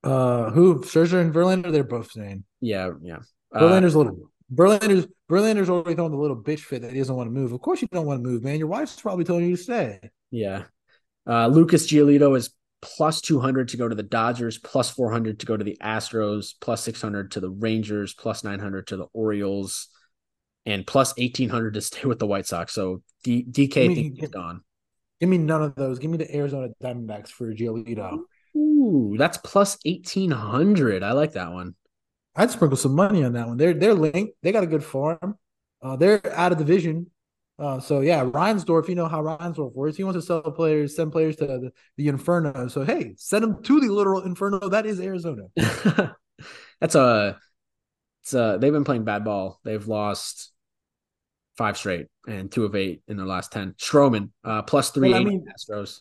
[0.03, 0.81] Uh, who?
[0.81, 2.43] Scherzer and Verlander, they're both staying.
[2.59, 3.19] Yeah, yeah.
[3.53, 4.31] Verlander's uh, a little.
[4.53, 7.53] Verlander's Verlander's already throwing the little bitch fit that he doesn't want to move.
[7.53, 8.59] Of course, you don't want to move, man.
[8.59, 9.99] Your wife's probably telling you to stay.
[10.29, 10.63] Yeah.
[11.25, 12.49] Uh, Lucas Giolito is
[12.81, 16.83] plus 200 to go to the Dodgers, plus 400 to go to the Astros, plus
[16.83, 19.87] 600 to the Rangers, plus 900 to the Orioles,
[20.65, 22.73] and plus 1800 to stay with the White Sox.
[22.73, 24.61] So D- DK me, think he's gone.
[25.19, 25.99] Give me none of those.
[25.99, 28.21] Give me the Arizona Diamondbacks for Giolito.
[28.55, 31.03] Ooh, that's plus 1800.
[31.03, 31.75] I like that one.
[32.35, 33.57] I'd sprinkle some money on that one.
[33.57, 34.33] They're they're linked.
[34.41, 35.37] They got a good farm.
[35.81, 37.11] Uh, they're out of division.
[37.59, 39.95] Uh, so yeah, Reinsdorf, you know how Reinsdorf works.
[39.95, 42.67] He wants to sell players, send players to the, the Inferno.
[42.67, 44.69] So hey, send them to the literal Inferno.
[44.69, 45.43] That is Arizona.
[46.79, 47.37] That's a.
[48.23, 48.57] It's a.
[48.59, 49.59] They've been playing bad ball.
[49.63, 50.51] They've lost
[51.57, 53.73] five straight and two of eight in their last ten.
[53.73, 55.13] Stroman, uh, plus three.
[55.13, 55.99] I mean, Astros.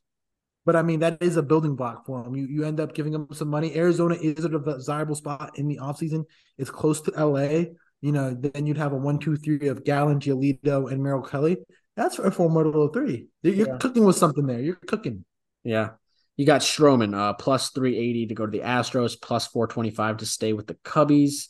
[0.64, 2.36] But I mean, that is a building block for them.
[2.36, 3.76] You you end up giving them some money.
[3.76, 6.24] Arizona is a desirable spot in the offseason.
[6.58, 7.64] It's close to LA
[8.00, 11.58] you know, then you'd have a one, two, three of Gallen, Giolito, and Merrill Kelly.
[11.96, 13.28] That's a formidable three.
[13.42, 13.76] You're yeah.
[13.78, 14.60] cooking with something there.
[14.60, 15.24] You're cooking.
[15.64, 15.90] Yeah.
[16.36, 20.54] You got Stroman, uh, plus 380 to go to the Astros, plus 425 to stay
[20.54, 21.48] with the Cubbies,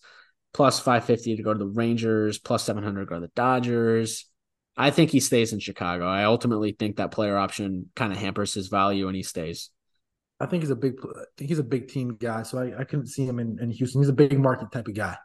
[0.52, 4.26] plus 550 to go to the Rangers, plus 700 to go to the Dodgers.
[4.76, 6.06] I think he stays in Chicago.
[6.06, 9.70] I ultimately think that player option kind of hampers his value and he stays.
[10.40, 10.94] I think he's a big
[11.36, 14.00] he's a big team guy, so I, I couldn't see him in, in Houston.
[14.00, 15.16] He's a big market type of guy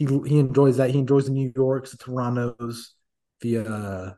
[0.00, 0.90] he he enjoys that.
[0.90, 2.94] He enjoys the New Yorks, the Torontos,
[3.42, 4.12] the uh,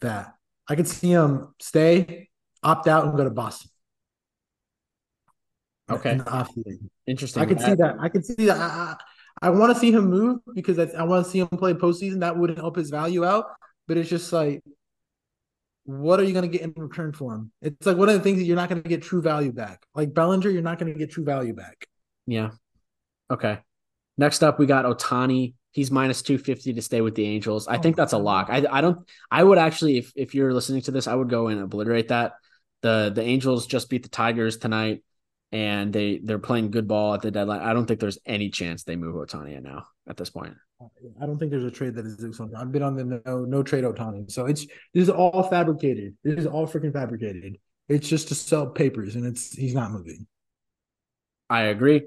[0.00, 0.34] that.
[0.66, 2.30] I could see him stay,
[2.62, 3.70] opt out, and go to Boston.
[5.90, 6.18] Okay.
[7.06, 7.42] Interesting.
[7.42, 7.96] I can see that.
[8.00, 8.56] I can see that.
[8.56, 8.96] I,
[9.42, 11.74] I, I want to see him move because I, I want to see him play
[11.74, 12.20] postseason.
[12.20, 13.44] That would help his value out.
[13.86, 14.62] But it's just like,
[15.84, 17.52] what are you going to get in return for him?
[17.60, 19.82] It's like one of the things that you're not going to get true value back.
[19.94, 21.86] Like Bellinger, you're not going to get true value back.
[22.26, 22.50] Yeah.
[23.30, 23.58] Okay.
[24.18, 25.54] Next up, we got Ohtani.
[25.72, 27.68] He's minus 250 to stay with the Angels.
[27.68, 28.48] I think oh, that's a lock.
[28.50, 31.48] I, I don't I would actually if if you're listening to this, I would go
[31.48, 32.32] and obliterate that.
[32.82, 35.02] The the Angels just beat the Tigers tonight.
[35.52, 37.60] and they they're playing good ball at the deadline.
[37.60, 40.54] I don't think there's any chance they move Ohtani now at this point.
[41.20, 43.84] I don't think there's a trade that is I've been on the no no trade
[43.84, 44.30] Ohtani.
[44.30, 46.16] So it's this is all fabricated.
[46.22, 47.58] This is all freaking fabricated.
[47.88, 50.26] It's just to sell papers, and it's he's not moving.
[51.50, 52.02] I agree.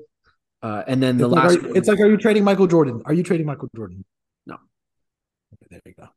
[0.62, 3.01] Uh, and then the it's last, like, are, it's like, are you trading Michael Jordan?
[3.05, 4.05] Are you trading Michael Jordan?
[4.45, 4.55] No.
[4.55, 6.07] Okay, there you go.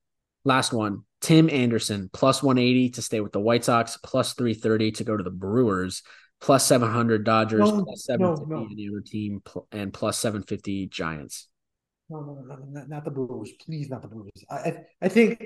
[0.45, 5.05] Last one, Tim Anderson plus 180 to stay with the White Sox, plus 330 to
[5.05, 6.03] go to the Brewers,
[6.40, 8.68] plus 700 Dodgers, no, plus 750 no, no.
[8.70, 9.42] any other team,
[9.72, 11.49] and plus 750 Giants.
[12.11, 13.53] No, no, no, no, not, not the Brewers.
[13.64, 14.45] Please, not the Brewers.
[14.51, 15.42] I, I think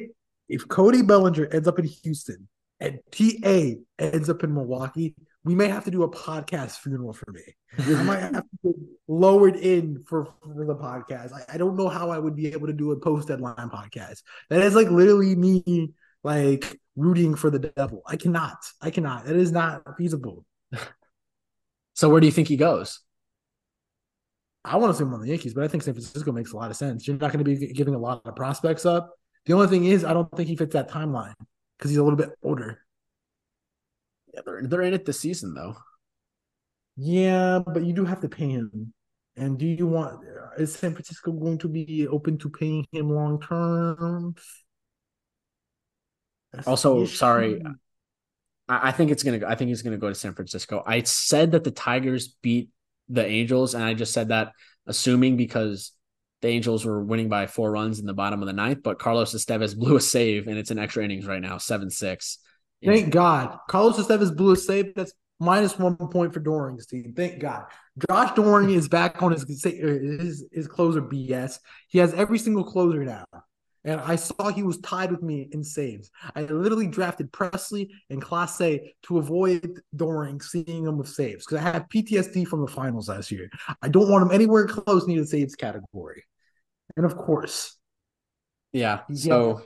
[0.48, 2.48] if Cody Bellinger ends up in Houston
[2.80, 5.14] and TA ends up in Milwaukee,
[5.48, 7.40] we may have to do a podcast funeral for me.
[7.78, 8.74] I might have to get
[9.06, 11.32] lowered in for, for the podcast.
[11.32, 14.24] I, I don't know how I would be able to do a post deadline podcast.
[14.50, 18.02] That is like literally me like rooting for the devil.
[18.06, 18.58] I cannot.
[18.82, 19.26] I cannot.
[19.26, 20.44] It is not feasible.
[21.94, 23.00] So where do you think he goes?
[24.66, 26.58] I want to see him on the Yankees, but I think San Francisco makes a
[26.58, 27.08] lot of sense.
[27.08, 29.14] You're not going to be giving a lot of prospects up.
[29.46, 31.32] The only thing is, I don't think he fits that timeline
[31.78, 32.82] because he's a little bit older.
[34.44, 35.76] They're they're in it this season though.
[36.96, 38.92] Yeah, but you do have to pay him.
[39.36, 40.24] And do you want
[40.58, 44.34] is San Francisco going to be open to paying him long term?
[46.66, 47.62] Also, sorry,
[48.68, 49.46] I, I think it's gonna.
[49.46, 50.82] I think he's gonna go to San Francisco.
[50.84, 52.70] I said that the Tigers beat
[53.08, 54.52] the Angels, and I just said that
[54.86, 55.92] assuming because
[56.40, 59.34] the Angels were winning by four runs in the bottom of the ninth, but Carlos
[59.34, 62.38] Estevez blew a save, and it's in extra innings right now, seven six.
[62.84, 64.94] Thank God, Carlos Estevez blew a save.
[64.94, 67.12] That's minus one point for Doring's team.
[67.16, 67.64] Thank God.
[68.08, 71.58] Josh Doring is back on his uh, his his closer BS.
[71.88, 73.24] He has every single closer now.
[73.84, 76.10] And I saw he was tied with me in saves.
[76.34, 81.70] I literally drafted Pressly and Clase to avoid Doring seeing him with saves because I
[81.70, 83.48] had PTSD from the finals last year.
[83.80, 86.24] I don't want him anywhere close near the saves category.
[86.96, 87.78] And of course,
[88.72, 89.00] yeah.
[89.14, 89.62] So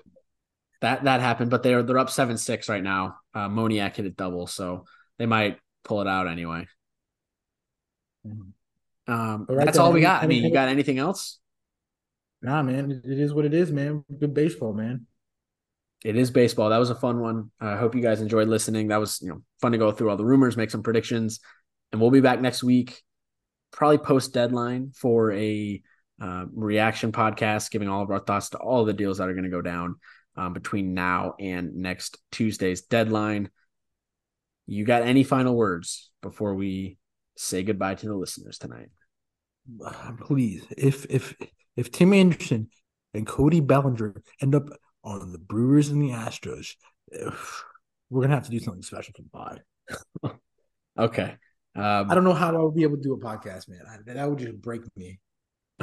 [0.82, 3.16] that that happened, but they're they're up seven six right now.
[3.32, 4.84] Uh, Moniak hit a double, so
[5.18, 6.66] they might pull it out anyway.
[9.06, 10.22] Um, right that's then, all we got.
[10.22, 11.38] I mean, you got anything else?
[12.42, 14.04] Nah, man, it is what it is, man.
[14.18, 15.06] Good baseball, man.
[16.04, 16.70] It is baseball.
[16.70, 17.52] That was a fun one.
[17.60, 18.88] I hope you guys enjoyed listening.
[18.88, 21.38] That was, you know, fun to go through all the rumors, make some predictions,
[21.92, 23.00] and we'll be back next week,
[23.70, 25.80] probably post deadline for a
[26.20, 29.44] uh, reaction podcast, giving all of our thoughts to all the deals that are going
[29.44, 29.94] to go down
[30.36, 33.50] um, between now and next Tuesday's deadline.
[34.66, 36.98] You got any final words before we
[37.36, 38.88] say goodbye to the listeners tonight?
[40.20, 41.34] Please, if if
[41.76, 42.68] if Tim Anderson
[43.14, 44.64] and Cody Bellinger end up
[45.04, 46.74] on the Brewers and the Astros,
[48.10, 50.36] we're gonna have to do something special for the pod.
[50.98, 51.36] okay.
[51.74, 53.80] Um, I don't know how I would be able to do a podcast, man.
[53.88, 55.20] I, that would just break me.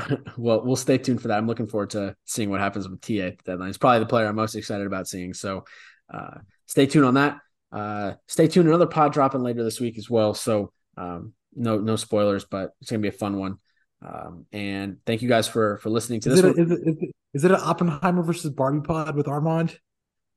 [0.37, 1.37] well, we'll stay tuned for that.
[1.37, 3.69] I'm looking forward to seeing what happens with TA at the deadline.
[3.69, 5.33] It's probably the player I'm most excited about seeing.
[5.33, 5.65] So
[6.13, 7.37] uh, stay tuned on that.
[7.71, 8.67] Uh, stay tuned.
[8.67, 10.33] Another pod dropping later this week as well.
[10.33, 13.57] So um, no no spoilers, but it's gonna be a fun one.
[14.05, 16.51] Um, and thank you guys for for listening to is this.
[16.51, 19.77] It a, is, it, is, it, is it an Oppenheimer versus Barbie pod with Armand?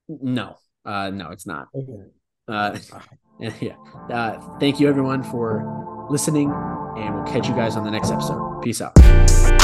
[0.09, 1.69] No, uh, no, it's not.
[1.75, 2.11] Okay.
[2.49, 2.79] Uh,
[3.61, 3.77] yeah.
[4.11, 6.53] Uh, thank you everyone for listening,
[6.97, 8.61] and we'll catch you guys on the next episode.
[8.63, 9.62] Peace out.